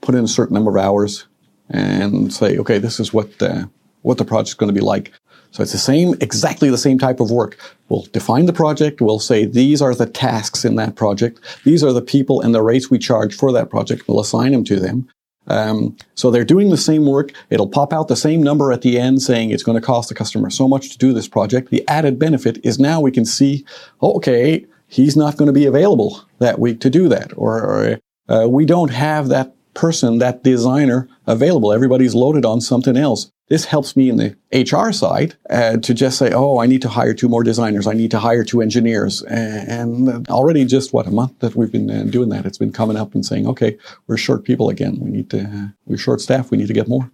Put 0.00 0.14
in 0.14 0.24
a 0.24 0.28
certain 0.28 0.54
number 0.54 0.76
of 0.76 0.84
hours 0.84 1.26
and 1.70 2.32
say, 2.32 2.58
okay, 2.58 2.78
this 2.78 3.00
is 3.00 3.12
what 3.12 3.38
the, 3.38 3.68
what 4.02 4.18
the 4.18 4.24
project's 4.24 4.54
going 4.54 4.72
to 4.72 4.78
be 4.78 4.84
like. 4.84 5.12
So 5.50 5.62
it's 5.62 5.72
the 5.72 5.78
same, 5.78 6.14
exactly 6.20 6.68
the 6.68 6.76
same 6.76 6.98
type 6.98 7.20
of 7.20 7.30
work. 7.30 7.56
We'll 7.88 8.02
define 8.12 8.46
the 8.46 8.52
project. 8.52 9.00
We'll 9.00 9.20
say 9.20 9.44
these 9.44 9.80
are 9.80 9.94
the 9.94 10.06
tasks 10.06 10.64
in 10.64 10.74
that 10.76 10.96
project. 10.96 11.40
These 11.64 11.84
are 11.84 11.92
the 11.92 12.02
people 12.02 12.40
and 12.40 12.52
the 12.52 12.62
rates 12.62 12.90
we 12.90 12.98
charge 12.98 13.36
for 13.36 13.52
that 13.52 13.70
project. 13.70 14.08
We'll 14.08 14.18
assign 14.20 14.50
them 14.50 14.64
to 14.64 14.80
them. 14.80 15.08
Um, 15.46 15.96
so 16.14 16.30
they're 16.30 16.44
doing 16.44 16.70
the 16.70 16.76
same 16.76 17.06
work. 17.06 17.32
It'll 17.50 17.68
pop 17.68 17.92
out 17.92 18.08
the 18.08 18.16
same 18.16 18.42
number 18.42 18.72
at 18.72 18.82
the 18.82 18.98
end 18.98 19.22
saying 19.22 19.50
it's 19.50 19.62
going 19.62 19.78
to 19.80 19.86
cost 19.86 20.08
the 20.08 20.14
customer 20.14 20.50
so 20.50 20.66
much 20.66 20.90
to 20.90 20.98
do 20.98 21.12
this 21.12 21.28
project. 21.28 21.70
The 21.70 21.86
added 21.86 22.18
benefit 22.18 22.58
is 22.64 22.80
now 22.80 23.00
we 23.00 23.12
can 23.12 23.24
see, 23.24 23.64
oh, 24.00 24.14
okay, 24.14 24.66
he's 24.88 25.16
not 25.16 25.36
going 25.36 25.46
to 25.46 25.52
be 25.52 25.66
available 25.66 26.20
that 26.38 26.58
week 26.58 26.80
to 26.80 26.90
do 26.90 27.08
that. 27.10 27.32
Or, 27.36 28.00
uh, 28.28 28.48
we 28.48 28.64
don't 28.64 28.90
have 28.90 29.28
that 29.28 29.54
person, 29.74 30.18
that 30.18 30.42
designer 30.42 31.08
available. 31.26 31.72
Everybody's 31.72 32.14
loaded 32.14 32.44
on 32.44 32.60
something 32.60 32.96
else. 32.96 33.30
This 33.48 33.66
helps 33.66 33.94
me 33.94 34.08
in 34.08 34.16
the 34.16 34.34
HR 34.52 34.90
side 34.90 35.36
uh, 35.50 35.76
to 35.76 35.92
just 35.92 36.16
say, 36.18 36.32
oh, 36.32 36.58
I 36.58 36.66
need 36.66 36.80
to 36.82 36.88
hire 36.88 37.12
two 37.12 37.28
more 37.28 37.42
designers. 37.42 37.86
I 37.86 37.92
need 37.92 38.10
to 38.12 38.18
hire 38.18 38.42
two 38.42 38.62
engineers. 38.62 39.22
And 39.22 40.26
already 40.28 40.64
just 40.64 40.94
what 40.94 41.06
a 41.06 41.10
month 41.10 41.40
that 41.40 41.54
we've 41.54 41.70
been 41.70 41.90
uh, 41.90 42.04
doing 42.04 42.30
that, 42.30 42.46
it's 42.46 42.56
been 42.56 42.72
coming 42.72 42.96
up 42.96 43.14
and 43.14 43.24
saying, 43.24 43.46
okay, 43.48 43.76
we're 44.06 44.16
short 44.16 44.44
people 44.44 44.70
again. 44.70 44.98
We 44.98 45.10
need 45.10 45.28
to, 45.30 45.42
uh, 45.42 45.66
we're 45.84 45.98
short 45.98 46.22
staff. 46.22 46.50
We 46.50 46.56
need 46.56 46.68
to 46.68 46.72
get 46.72 46.88
more. 46.88 47.10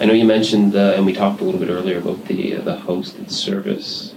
I 0.00 0.04
know 0.04 0.14
you 0.14 0.24
mentioned, 0.24 0.74
uh, 0.74 0.94
and 0.96 1.06
we 1.06 1.12
talked 1.12 1.40
a 1.40 1.44
little 1.44 1.60
bit 1.60 1.68
earlier 1.68 1.98
about 1.98 2.24
the 2.24 2.56
uh, 2.56 2.62
the 2.62 2.76
hosted 2.76 3.30
service. 3.30 4.14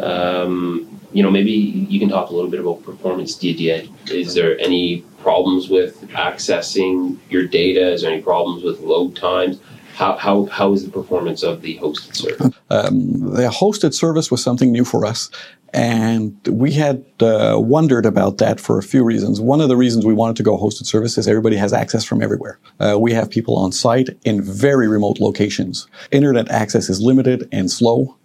Um, 0.00 1.00
you 1.12 1.22
know, 1.22 1.30
maybe 1.30 1.50
you 1.50 1.98
can 1.98 2.08
talk 2.08 2.30
a 2.30 2.34
little 2.34 2.50
bit 2.50 2.60
about 2.60 2.82
performance. 2.82 3.42
You, 3.42 3.88
is 4.10 4.34
there 4.34 4.58
any 4.58 5.02
problems 5.20 5.68
with 5.68 6.00
accessing 6.10 7.18
your 7.30 7.46
data? 7.46 7.92
Is 7.92 8.02
there 8.02 8.12
any 8.12 8.22
problems 8.22 8.62
with 8.62 8.80
load 8.80 9.16
times? 9.16 9.60
How, 9.94 10.16
how, 10.16 10.44
how 10.46 10.72
is 10.74 10.84
the 10.84 10.92
performance 10.92 11.42
of 11.42 11.62
the 11.62 11.78
hosted 11.78 12.14
service? 12.14 12.56
Um, 12.70 13.34
the 13.34 13.48
hosted 13.48 13.94
service 13.94 14.30
was 14.30 14.42
something 14.42 14.70
new 14.70 14.84
for 14.84 15.04
us. 15.06 15.30
And 15.74 16.38
we 16.46 16.72
had 16.72 17.04
uh, 17.20 17.56
wondered 17.58 18.06
about 18.06 18.38
that 18.38 18.60
for 18.60 18.78
a 18.78 18.82
few 18.82 19.04
reasons. 19.04 19.40
One 19.40 19.60
of 19.60 19.68
the 19.68 19.76
reasons 19.76 20.06
we 20.06 20.14
wanted 20.14 20.36
to 20.36 20.42
go 20.42 20.56
hosted 20.56 20.86
service 20.86 21.18
is 21.18 21.26
everybody 21.26 21.56
has 21.56 21.72
access 21.72 22.04
from 22.04 22.22
everywhere. 22.22 22.58
Uh, 22.78 22.96
we 22.98 23.12
have 23.12 23.28
people 23.28 23.56
on 23.56 23.72
site 23.72 24.10
in 24.24 24.42
very 24.42 24.88
remote 24.88 25.18
locations. 25.18 25.86
Internet 26.10 26.50
access 26.50 26.88
is 26.88 27.00
limited 27.00 27.48
and 27.52 27.70
slow 27.70 28.17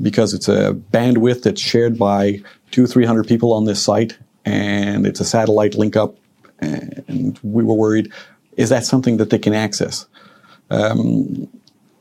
because 0.00 0.34
it's 0.34 0.48
a 0.48 0.74
bandwidth 0.92 1.42
that's 1.42 1.60
shared 1.60 1.98
by 1.98 2.42
two, 2.70 2.86
three 2.86 3.04
hundred 3.04 3.26
people 3.26 3.52
on 3.52 3.64
this 3.64 3.82
site, 3.82 4.16
and 4.44 5.06
it's 5.06 5.20
a 5.20 5.24
satellite 5.24 5.74
link 5.74 5.96
up. 5.96 6.16
And 6.58 7.38
we 7.42 7.62
were 7.64 7.74
worried, 7.74 8.12
is 8.56 8.70
that 8.70 8.84
something 8.84 9.18
that 9.18 9.30
they 9.30 9.38
can 9.38 9.52
access? 9.52 10.06
Um, 10.70 11.48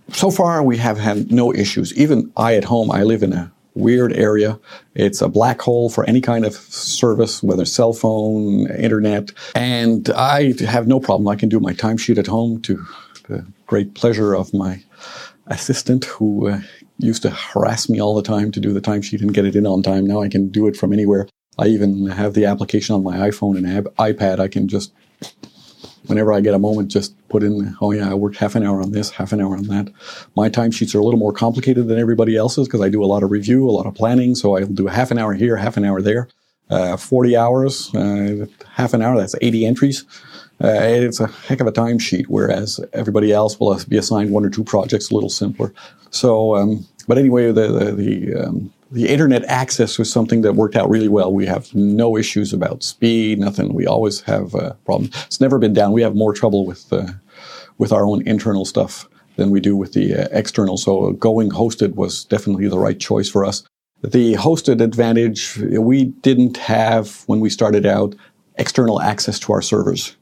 so 0.10 0.32
far, 0.32 0.64
we 0.64 0.78
have 0.78 0.98
had 0.98 1.32
no 1.32 1.54
issues. 1.54 1.94
Even 1.98 2.32
I 2.38 2.56
at 2.56 2.64
home, 2.64 2.92
I 2.92 3.04
live 3.04 3.24
in 3.24 3.34
a 3.34 3.52
weird 3.74 4.14
area. 4.14 4.58
It's 4.94 5.22
a 5.22 5.28
black 5.28 5.62
hole 5.62 5.90
for 5.90 6.06
any 6.06 6.22
kind 6.22 6.46
of 6.46 6.54
service, 6.54 7.44
whether 7.44 7.66
cell 7.66 7.92
phone, 7.92 8.72
internet. 8.72 9.32
And 9.54 10.10
I 10.12 10.54
have 10.66 10.88
no 10.88 11.00
problem. 11.00 11.28
I 11.28 11.36
can 11.36 11.50
do 11.50 11.60
my 11.60 11.74
timesheet 11.74 12.18
at 12.18 12.28
home 12.28 12.62
to 12.62 12.86
the 13.28 13.46
great 13.68 13.94
pleasure 13.94 14.34
of 14.34 14.54
my 14.54 14.82
assistant 15.48 16.06
who 16.06 16.48
uh, 16.48 16.60
used 16.98 17.22
to 17.24 17.30
harass 17.30 17.90
me 17.90 18.00
all 18.02 18.16
the 18.16 18.22
time 18.22 18.52
to 18.52 18.60
do 18.60 18.74
the 18.74 18.82
timesheet 18.82 19.22
and 19.22 19.34
get 19.34 19.46
it 19.46 19.56
in 19.56 19.66
on 19.66 19.84
time. 19.84 20.06
Now 20.06 20.22
I 20.22 20.30
can 20.30 20.50
do 20.50 20.68
it 20.68 20.78
from 20.78 20.94
anywhere. 20.94 21.28
I 21.58 21.68
even 21.68 22.08
have 22.08 22.34
the 22.34 22.46
application 22.46 22.96
on 22.96 23.04
my 23.04 23.18
iPhone 23.18 23.58
and 23.58 23.86
iPad. 23.98 24.40
I 24.40 24.48
can 24.48 24.68
just, 24.68 24.94
whenever 26.06 26.34
I 26.34 26.42
get 26.42 26.54
a 26.54 26.60
moment, 26.60 26.92
just 26.92 27.16
put 27.30 27.44
in, 27.44 27.76
oh 27.82 27.92
yeah, 27.92 28.10
I 28.10 28.14
worked 28.14 28.38
half 28.38 28.56
an 28.56 28.64
hour 28.64 28.82
on 28.82 28.92
this, 28.92 29.12
half 29.12 29.32
an 29.32 29.42
hour 29.42 29.56
on 29.56 29.64
that. 29.64 29.92
My 30.36 30.50
timesheets 30.50 30.94
are 30.96 31.00
a 31.00 31.04
little 31.04 31.20
more 31.20 31.34
complicated 31.34 31.88
than 31.88 32.00
everybody 32.00 32.36
else's 32.36 32.68
because 32.68 32.82
I 32.82 32.90
do 32.90 33.04
a 33.04 33.08
lot 33.08 33.24
of 33.24 33.32
review, 33.32 33.70
a 33.70 33.72
lot 33.72 33.86
of 33.86 33.96
planning. 33.96 34.36
So 34.36 34.58
I'll 34.58 34.66
do 34.66 34.88
half 34.88 35.12
an 35.12 35.18
hour 35.18 35.34
here, 35.34 35.56
half 35.58 35.78
an 35.78 35.86
hour 35.86 36.02
there. 36.02 36.28
Uh, 36.70 36.98
40 36.98 37.38
hours, 37.38 37.94
uh, 37.94 38.48
half 38.74 38.94
an 38.96 39.02
hour, 39.02 39.16
that's 39.18 39.36
80 39.40 39.66
entries. 39.68 40.04
Uh, 40.64 40.80
it's 40.82 41.20
a 41.20 41.28
heck 41.28 41.60
of 41.60 41.68
a 41.68 41.72
timesheet, 41.72 42.26
whereas 42.28 42.80
everybody 42.94 43.32
else 43.34 43.60
will 43.60 43.78
be 43.90 43.98
assigned 43.98 44.32
one 44.32 44.46
or 44.46 44.50
two 44.50 44.64
projects 44.64 45.12
a 45.12 45.14
little 45.14 45.30
simpler. 45.30 45.74
So, 46.12 46.56
um, 46.56 46.86
but 47.08 47.18
anyway, 47.18 47.52
the, 47.52 47.68
the, 47.68 47.92
the 47.92 48.36
um, 48.36 48.72
the 48.92 49.10
internet 49.10 49.44
access 49.46 49.98
was 50.00 50.12
something 50.12 50.42
that 50.42 50.54
worked 50.54 50.76
out 50.76 50.90
really 50.90 51.10
well. 51.10 51.34
We 51.34 51.46
have 51.48 51.74
no 51.76 52.16
issues 52.16 52.54
about 52.54 52.84
speed, 52.84 53.40
nothing. 53.40 53.74
We 53.74 53.86
always 53.86 54.22
have 54.22 54.54
a 54.54 54.78
problem. 54.86 55.10
It's 55.26 55.42
never 55.42 55.60
been 55.60 55.74
down. 55.74 55.92
We 55.92 56.04
have 56.04 56.16
more 56.16 56.34
trouble 56.34 56.66
with 56.66 56.92
uh, 56.94 57.08
with 57.78 57.92
our 57.92 58.06
own 58.06 58.26
internal 58.26 58.64
stuff 58.64 59.10
than 59.36 59.50
we 59.50 59.60
do 59.60 59.76
with 59.76 59.94
the 59.94 60.16
uh, 60.16 60.28
external. 60.32 60.78
So 60.78 61.12
going 61.12 61.50
hosted 61.50 61.96
was 61.96 62.24
definitely 62.24 62.70
the 62.70 62.80
right 62.80 62.98
choice 62.98 63.30
for 63.30 63.44
us. 63.44 63.64
The 64.02 64.36
hosted 64.36 64.82
advantage 64.82 65.58
we 65.58 66.06
didn't 66.06 66.58
have 66.58 67.24
when 67.26 67.42
we 67.42 67.50
started 67.50 67.86
out 67.86 68.16
external 68.58 69.02
access 69.02 69.40
to 69.40 69.52
our 69.52 69.62
servers 69.62 70.16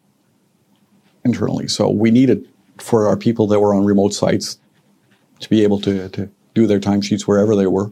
internally. 1.25 1.67
So 1.67 1.89
we 1.89 2.11
needed 2.11 2.47
for 2.77 3.07
our 3.07 3.17
people 3.17 3.47
that 3.47 3.59
were 3.59 3.73
on 3.73 3.85
remote 3.85 4.13
sites 4.13 4.59
to 5.39 5.49
be 5.49 5.63
able 5.63 5.79
to, 5.81 6.09
to 6.09 6.29
do 6.53 6.67
their 6.67 6.79
timesheets 6.79 7.21
wherever 7.21 7.55
they 7.55 7.67
were 7.67 7.91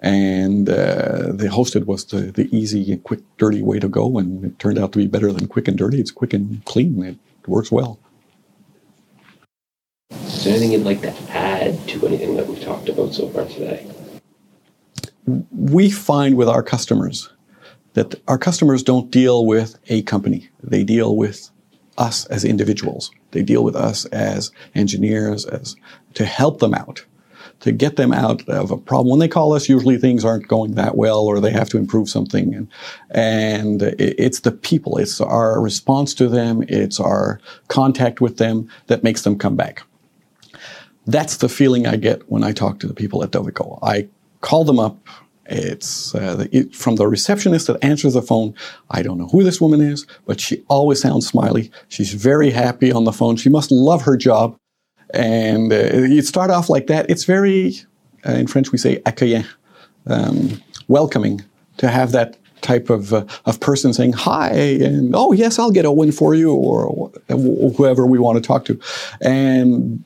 and 0.00 0.68
uh, 0.68 1.32
the 1.32 1.48
hosted 1.50 1.86
was 1.86 2.04
the, 2.04 2.32
the 2.32 2.48
easy, 2.56 2.96
quick, 2.98 3.20
dirty 3.38 3.62
way 3.62 3.78
to 3.78 3.88
go, 3.88 4.18
and 4.18 4.44
it 4.44 4.58
turned 4.58 4.78
out 4.78 4.92
to 4.92 4.98
be 4.98 5.06
better 5.06 5.32
than 5.32 5.48
quick 5.48 5.68
and 5.68 5.78
dirty. 5.78 6.00
It's 6.00 6.10
quick 6.10 6.34
and 6.34 6.64
clean. 6.64 7.02
It 7.02 7.18
works 7.46 7.72
well. 7.72 7.98
Is 10.10 10.44
there 10.44 10.54
anything 10.54 10.72
you'd 10.72 10.84
like 10.84 11.00
to 11.00 11.12
add 11.30 11.88
to 11.88 12.06
anything 12.06 12.36
that 12.36 12.46
we've 12.46 12.62
talked 12.62 12.88
about 12.88 13.14
so 13.14 13.28
far 13.30 13.46
today? 13.46 13.86
We 15.50 15.90
find 15.90 16.36
with 16.36 16.48
our 16.48 16.62
customers 16.62 17.30
that 17.94 18.14
our 18.28 18.38
customers 18.38 18.82
don't 18.82 19.10
deal 19.10 19.46
with 19.46 19.78
a 19.88 20.02
company; 20.02 20.48
they 20.62 20.84
deal 20.84 21.16
with 21.16 21.50
us 21.98 22.26
as 22.26 22.44
individuals. 22.44 23.10
They 23.30 23.42
deal 23.42 23.64
with 23.64 23.76
us 23.76 24.04
as 24.06 24.50
engineers, 24.74 25.46
as 25.46 25.76
to 26.14 26.24
help 26.24 26.60
them 26.60 26.74
out 26.74 27.04
to 27.60 27.72
get 27.72 27.96
them 27.96 28.12
out 28.12 28.46
of 28.48 28.70
a 28.70 28.76
problem. 28.76 29.10
When 29.10 29.20
they 29.20 29.28
call 29.28 29.52
us, 29.54 29.68
usually 29.68 29.96
things 29.96 30.24
aren't 30.24 30.48
going 30.48 30.74
that 30.74 30.96
well 30.96 31.20
or 31.20 31.40
they 31.40 31.50
have 31.50 31.68
to 31.70 31.78
improve 31.78 32.08
something. 32.08 32.54
And, 32.54 32.68
and 33.10 33.82
it's 33.98 34.40
the 34.40 34.52
people, 34.52 34.98
it's 34.98 35.20
our 35.20 35.60
response 35.60 36.14
to 36.14 36.28
them, 36.28 36.64
it's 36.68 37.00
our 37.00 37.40
contact 37.68 38.20
with 38.20 38.36
them 38.38 38.70
that 38.88 39.02
makes 39.02 39.22
them 39.22 39.38
come 39.38 39.56
back. 39.56 39.82
That's 41.06 41.38
the 41.38 41.48
feeling 41.48 41.86
I 41.86 41.96
get 41.96 42.28
when 42.30 42.44
I 42.44 42.52
talk 42.52 42.80
to 42.80 42.86
the 42.86 42.94
people 42.94 43.22
at 43.22 43.30
Dovico. 43.30 43.78
I 43.82 44.08
call 44.40 44.64
them 44.64 44.78
up. 44.78 44.98
It's 45.48 46.14
uh, 46.14 46.46
it, 46.52 46.74
from 46.74 46.96
the 46.96 47.06
receptionist 47.06 47.68
that 47.68 47.82
answers 47.82 48.14
the 48.14 48.22
phone. 48.22 48.54
I 48.90 49.02
don't 49.02 49.18
know 49.18 49.28
who 49.28 49.42
this 49.42 49.60
woman 49.60 49.80
is, 49.80 50.06
but 50.26 50.40
she 50.40 50.62
always 50.68 51.00
sounds 51.00 51.26
smiley. 51.26 51.70
She's 51.88 52.12
very 52.12 52.50
happy 52.50 52.92
on 52.92 53.04
the 53.04 53.12
phone. 53.12 53.36
She 53.36 53.48
must 53.48 53.70
love 53.70 54.02
her 54.02 54.16
job. 54.16 54.56
And 55.14 55.72
uh, 55.72 55.98
you 55.98 56.22
start 56.22 56.50
off 56.50 56.68
like 56.68 56.88
that. 56.88 57.08
It's 57.08 57.24
very, 57.24 57.76
uh, 58.26 58.32
in 58.32 58.48
French 58.48 58.72
we 58.72 58.78
say 58.78 59.00
accueillant, 59.06 59.46
um, 60.06 60.60
welcoming 60.88 61.44
to 61.78 61.88
have 61.88 62.12
that 62.12 62.36
type 62.62 62.90
of, 62.90 63.12
uh, 63.12 63.24
of 63.44 63.60
person 63.60 63.92
saying 63.92 64.12
hi 64.12 64.50
and 64.50 65.14
oh 65.14 65.30
yes 65.32 65.58
i'll 65.58 65.70
get 65.70 65.84
a 65.84 65.92
win 65.92 66.10
for 66.10 66.34
you 66.34 66.52
or 66.52 67.10
whoever 67.76 68.06
we 68.06 68.18
want 68.18 68.36
to 68.36 68.40
talk 68.42 68.64
to 68.64 68.80
and 69.20 70.02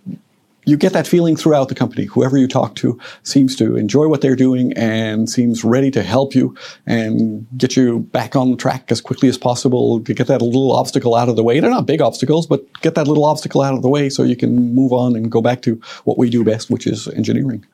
you 0.66 0.76
get 0.76 0.92
that 0.92 1.06
feeling 1.06 1.36
throughout 1.36 1.68
the 1.68 1.74
company. 1.74 2.04
Whoever 2.04 2.36
you 2.36 2.46
talk 2.46 2.74
to 2.76 2.98
seems 3.22 3.56
to 3.56 3.76
enjoy 3.76 4.08
what 4.08 4.20
they're 4.20 4.36
doing 4.36 4.72
and 4.74 5.28
seems 5.28 5.64
ready 5.64 5.90
to 5.92 6.02
help 6.02 6.34
you 6.34 6.54
and 6.86 7.46
get 7.56 7.76
you 7.76 8.00
back 8.00 8.36
on 8.36 8.56
track 8.56 8.90
as 8.92 9.00
quickly 9.00 9.28
as 9.28 9.38
possible 9.38 10.00
to 10.00 10.14
get 10.14 10.26
that 10.26 10.42
little 10.42 10.72
obstacle 10.72 11.14
out 11.14 11.28
of 11.28 11.36
the 11.36 11.42
way. 11.42 11.60
They're 11.60 11.70
not 11.70 11.86
big 11.86 12.00
obstacles, 12.00 12.46
but 12.46 12.64
get 12.82 12.94
that 12.94 13.08
little 13.08 13.24
obstacle 13.24 13.62
out 13.62 13.74
of 13.74 13.82
the 13.82 13.88
way 13.88 14.10
so 14.10 14.22
you 14.22 14.36
can 14.36 14.74
move 14.74 14.92
on 14.92 15.16
and 15.16 15.30
go 15.30 15.40
back 15.40 15.62
to 15.62 15.80
what 16.04 16.18
we 16.18 16.28
do 16.28 16.44
best, 16.44 16.70
which 16.70 16.86
is 16.86 17.08
engineering. 17.08 17.66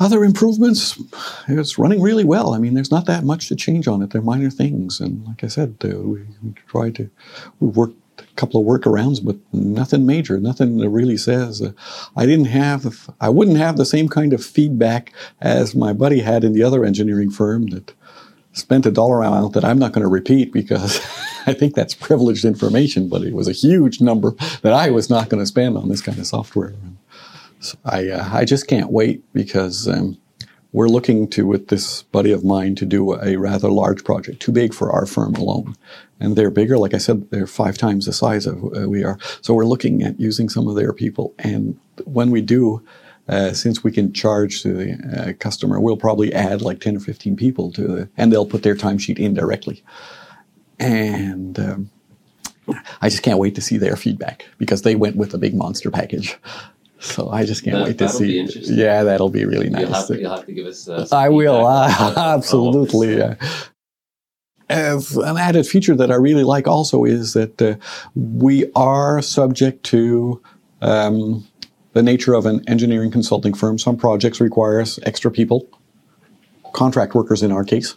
Other 0.00 0.22
improvements, 0.22 1.00
it's 1.48 1.76
running 1.76 2.00
really 2.00 2.24
well. 2.24 2.54
I 2.54 2.58
mean, 2.58 2.74
there's 2.74 2.90
not 2.90 3.06
that 3.06 3.24
much 3.24 3.48
to 3.48 3.56
change 3.56 3.88
on 3.88 4.00
it. 4.00 4.10
They're 4.10 4.22
minor 4.22 4.50
things. 4.50 5.00
And 5.00 5.26
like 5.26 5.42
I 5.42 5.48
said, 5.48 5.76
uh, 5.84 5.88
we, 5.88 6.20
we 6.40 6.54
try 6.68 6.90
to, 6.90 7.10
we 7.58 7.68
work 7.68 7.90
couple 8.36 8.60
of 8.60 8.66
workarounds, 8.66 9.24
but 9.24 9.36
nothing 9.52 10.06
major, 10.06 10.38
nothing 10.38 10.78
that 10.78 10.88
really 10.88 11.16
says 11.16 11.60
uh, 11.62 11.72
I 12.16 12.26
didn't 12.26 12.46
have, 12.46 13.10
I 13.20 13.28
wouldn't 13.28 13.58
have 13.58 13.76
the 13.76 13.84
same 13.84 14.08
kind 14.08 14.32
of 14.32 14.44
feedback 14.44 15.12
as 15.40 15.74
my 15.74 15.92
buddy 15.92 16.20
had 16.20 16.44
in 16.44 16.52
the 16.52 16.62
other 16.62 16.84
engineering 16.84 17.30
firm 17.30 17.66
that 17.68 17.92
spent 18.52 18.86
a 18.86 18.90
dollar 18.90 19.22
amount 19.22 19.54
that 19.54 19.64
I'm 19.64 19.78
not 19.78 19.92
going 19.92 20.02
to 20.02 20.08
repeat 20.08 20.52
because 20.52 20.98
I 21.46 21.54
think 21.54 21.74
that's 21.74 21.94
privileged 21.94 22.44
information, 22.44 23.08
but 23.08 23.22
it 23.22 23.34
was 23.34 23.48
a 23.48 23.52
huge 23.52 24.00
number 24.00 24.32
that 24.62 24.72
I 24.72 24.90
was 24.90 25.08
not 25.08 25.28
going 25.28 25.42
to 25.42 25.46
spend 25.46 25.76
on 25.76 25.88
this 25.88 26.02
kind 26.02 26.18
of 26.18 26.26
software. 26.26 26.74
So 27.60 27.76
I, 27.84 28.08
uh, 28.08 28.28
I 28.32 28.44
just 28.44 28.68
can't 28.68 28.90
wait 28.90 29.22
because 29.32 29.88
um, 29.88 30.18
we're 30.72 30.88
looking 30.88 31.28
to, 31.28 31.46
with 31.46 31.68
this 31.68 32.02
buddy 32.04 32.30
of 32.30 32.44
mine, 32.44 32.74
to 32.76 32.84
do 32.84 33.14
a 33.14 33.36
rather 33.36 33.70
large 33.70 34.04
project, 34.04 34.40
too 34.40 34.52
big 34.52 34.74
for 34.74 34.92
our 34.92 35.06
firm 35.06 35.34
alone. 35.34 35.74
And 36.20 36.36
they're 36.36 36.50
bigger. 36.50 36.76
Like 36.76 36.94
I 36.94 36.98
said, 36.98 37.30
they're 37.30 37.46
five 37.46 37.78
times 37.78 38.06
the 38.06 38.12
size 38.12 38.46
of 38.46 38.62
uh, 38.76 38.88
we 38.88 39.02
are. 39.02 39.18
So 39.40 39.54
we're 39.54 39.64
looking 39.64 40.02
at 40.02 40.20
using 40.20 40.48
some 40.48 40.68
of 40.68 40.76
their 40.76 40.92
people. 40.92 41.34
And 41.38 41.78
when 42.04 42.30
we 42.30 42.42
do, 42.42 42.84
uh, 43.28 43.52
since 43.52 43.82
we 43.82 43.92
can 43.92 44.12
charge 44.12 44.62
to 44.62 44.72
the 44.74 45.28
uh, 45.28 45.32
customer, 45.34 45.80
we'll 45.80 45.96
probably 45.96 46.34
add 46.34 46.60
like 46.60 46.80
10 46.80 46.96
or 46.96 47.00
15 47.00 47.36
people 47.36 47.72
to 47.72 47.82
the, 47.82 48.08
and 48.16 48.32
they'll 48.32 48.46
put 48.46 48.62
their 48.62 48.74
timesheet 48.74 49.18
in 49.18 49.34
directly. 49.34 49.82
And, 50.78 51.58
um, 51.58 51.90
I 53.00 53.08
just 53.08 53.22
can't 53.22 53.38
wait 53.38 53.54
to 53.54 53.62
see 53.62 53.78
their 53.78 53.96
feedback 53.96 54.46
because 54.58 54.82
they 54.82 54.94
went 54.94 55.16
with 55.16 55.32
a 55.32 55.38
big 55.38 55.54
monster 55.54 55.90
package. 55.90 56.36
So 57.00 57.30
I 57.30 57.44
just 57.44 57.64
can't 57.64 57.76
that, 57.76 57.84
wait 57.84 57.98
to 57.98 58.08
see. 58.08 58.42
Yeah, 58.74 59.04
that'll 59.04 59.28
be 59.28 59.44
really 59.44 59.70
nice. 59.70 59.82
You'll 59.82 59.92
have 59.92 60.06
to, 60.08 60.20
you'll 60.20 60.36
have 60.36 60.46
to 60.46 60.52
give 60.52 60.66
us. 60.66 60.88
Uh, 60.88 61.06
I 61.12 61.28
will. 61.28 61.66
Uh, 61.66 62.14
absolutely. 62.16 63.18
Yeah. 63.18 63.36
An 64.70 65.38
added 65.38 65.66
feature 65.66 65.94
that 65.96 66.10
I 66.10 66.16
really 66.16 66.44
like 66.44 66.66
also 66.66 67.04
is 67.04 67.32
that 67.32 67.62
uh, 67.62 67.76
we 68.14 68.70
are 68.74 69.22
subject 69.22 69.84
to 69.84 70.42
um, 70.82 71.46
the 71.92 72.02
nature 72.02 72.34
of 72.34 72.46
an 72.46 72.68
engineering 72.68 73.10
consulting 73.10 73.54
firm. 73.54 73.78
Some 73.78 73.96
projects 73.96 74.40
require 74.40 74.80
us 74.80 74.98
extra 75.04 75.30
people, 75.30 75.66
contract 76.72 77.14
workers 77.14 77.42
in 77.42 77.50
our 77.50 77.64
case. 77.64 77.96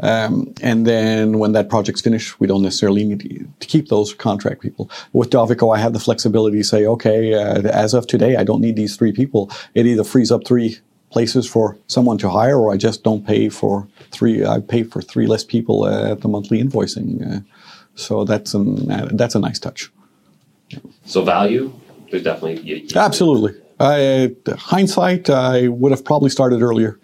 Um, 0.00 0.52
and 0.60 0.86
then 0.86 1.38
when 1.38 1.52
that 1.52 1.68
project's 1.68 2.00
finished, 2.00 2.40
we 2.40 2.46
don't 2.46 2.62
necessarily 2.62 3.04
need 3.04 3.20
to 3.60 3.66
keep 3.66 3.88
those 3.88 4.12
contract 4.12 4.60
people. 4.60 4.90
With 5.12 5.30
Dovico, 5.30 5.74
I 5.74 5.80
have 5.80 5.92
the 5.92 6.00
flexibility 6.00 6.58
to 6.58 6.64
say, 6.64 6.86
okay, 6.86 7.34
uh, 7.34 7.62
as 7.62 7.94
of 7.94 8.06
today, 8.06 8.36
I 8.36 8.44
don't 8.44 8.60
need 8.60 8.76
these 8.76 8.96
three 8.96 9.12
people. 9.12 9.50
It 9.74 9.86
either 9.86 10.04
frees 10.04 10.32
up 10.32 10.46
three 10.46 10.78
places 11.10 11.48
for 11.48 11.78
someone 11.86 12.18
to 12.18 12.28
hire, 12.28 12.58
or 12.58 12.72
I 12.72 12.76
just 12.76 13.04
don't 13.04 13.24
pay 13.24 13.48
for 13.48 13.86
three. 14.10 14.44
I 14.44 14.58
pay 14.58 14.82
for 14.82 15.00
three 15.00 15.28
less 15.28 15.44
people 15.44 15.84
uh, 15.84 16.12
at 16.12 16.22
the 16.22 16.28
monthly 16.28 16.62
invoicing. 16.62 17.36
Uh, 17.36 17.40
so 17.94 18.24
that's 18.24 18.52
an 18.52 18.90
uh, 18.90 19.08
that's 19.12 19.36
a 19.36 19.38
nice 19.38 19.60
touch. 19.60 19.92
So 21.04 21.22
value, 21.22 21.72
there's 22.10 22.24
definitely 22.24 22.60
you, 22.62 22.76
you 22.76 22.88
absolutely. 22.96 23.54
I, 23.78 24.34
hindsight, 24.56 25.28
I 25.30 25.68
would 25.68 25.90
have 25.90 26.04
probably 26.04 26.30
started 26.30 26.62
earlier 26.62 26.98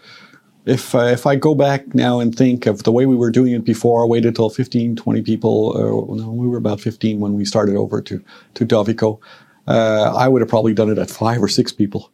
if 0.66 0.94
uh, 0.94 1.04
if 1.04 1.26
I 1.26 1.36
go 1.36 1.54
back 1.54 1.94
now 1.94 2.20
and 2.20 2.34
think 2.34 2.66
of 2.66 2.82
the 2.82 2.92
way 2.92 3.06
we 3.06 3.16
were 3.16 3.30
doing 3.30 3.52
it 3.52 3.64
before, 3.64 4.02
I 4.02 4.06
waited 4.06 4.36
till 4.36 4.50
15, 4.50 4.96
20 4.96 5.22
people. 5.22 5.72
Uh, 5.76 6.14
no, 6.14 6.30
we 6.30 6.46
were 6.46 6.58
about 6.58 6.80
15 6.80 7.20
when 7.20 7.34
we 7.34 7.44
started 7.44 7.76
over 7.76 8.00
to 8.02 8.22
to 8.54 8.66
Dovico. 8.66 9.20
Uh, 9.66 10.12
I 10.16 10.28
would 10.28 10.42
have 10.42 10.48
probably 10.48 10.74
done 10.74 10.90
it 10.90 10.98
at 10.98 11.10
five 11.10 11.42
or 11.42 11.48
six 11.48 11.72
people. 11.72 12.10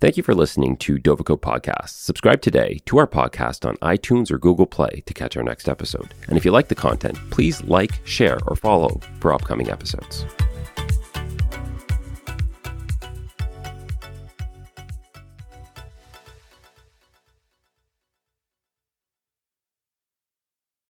Thank 0.00 0.16
you 0.16 0.22
for 0.22 0.34
listening 0.34 0.76
to 0.78 0.96
Dovico 0.96 1.36
Podcast. 1.38 1.88
Subscribe 1.88 2.40
today 2.40 2.80
to 2.86 2.98
our 2.98 3.06
podcast 3.08 3.66
on 3.68 3.76
iTunes 3.78 4.30
or 4.30 4.38
Google 4.38 4.66
Play 4.66 5.02
to 5.06 5.12
catch 5.12 5.36
our 5.36 5.42
next 5.42 5.68
episode. 5.68 6.14
And 6.28 6.38
if 6.38 6.44
you 6.44 6.52
like 6.52 6.68
the 6.68 6.76
content, 6.76 7.18
please 7.30 7.64
like, 7.64 8.00
share, 8.04 8.38
or 8.46 8.54
follow 8.54 9.00
for 9.18 9.32
upcoming 9.32 9.70
episodes. 9.70 10.24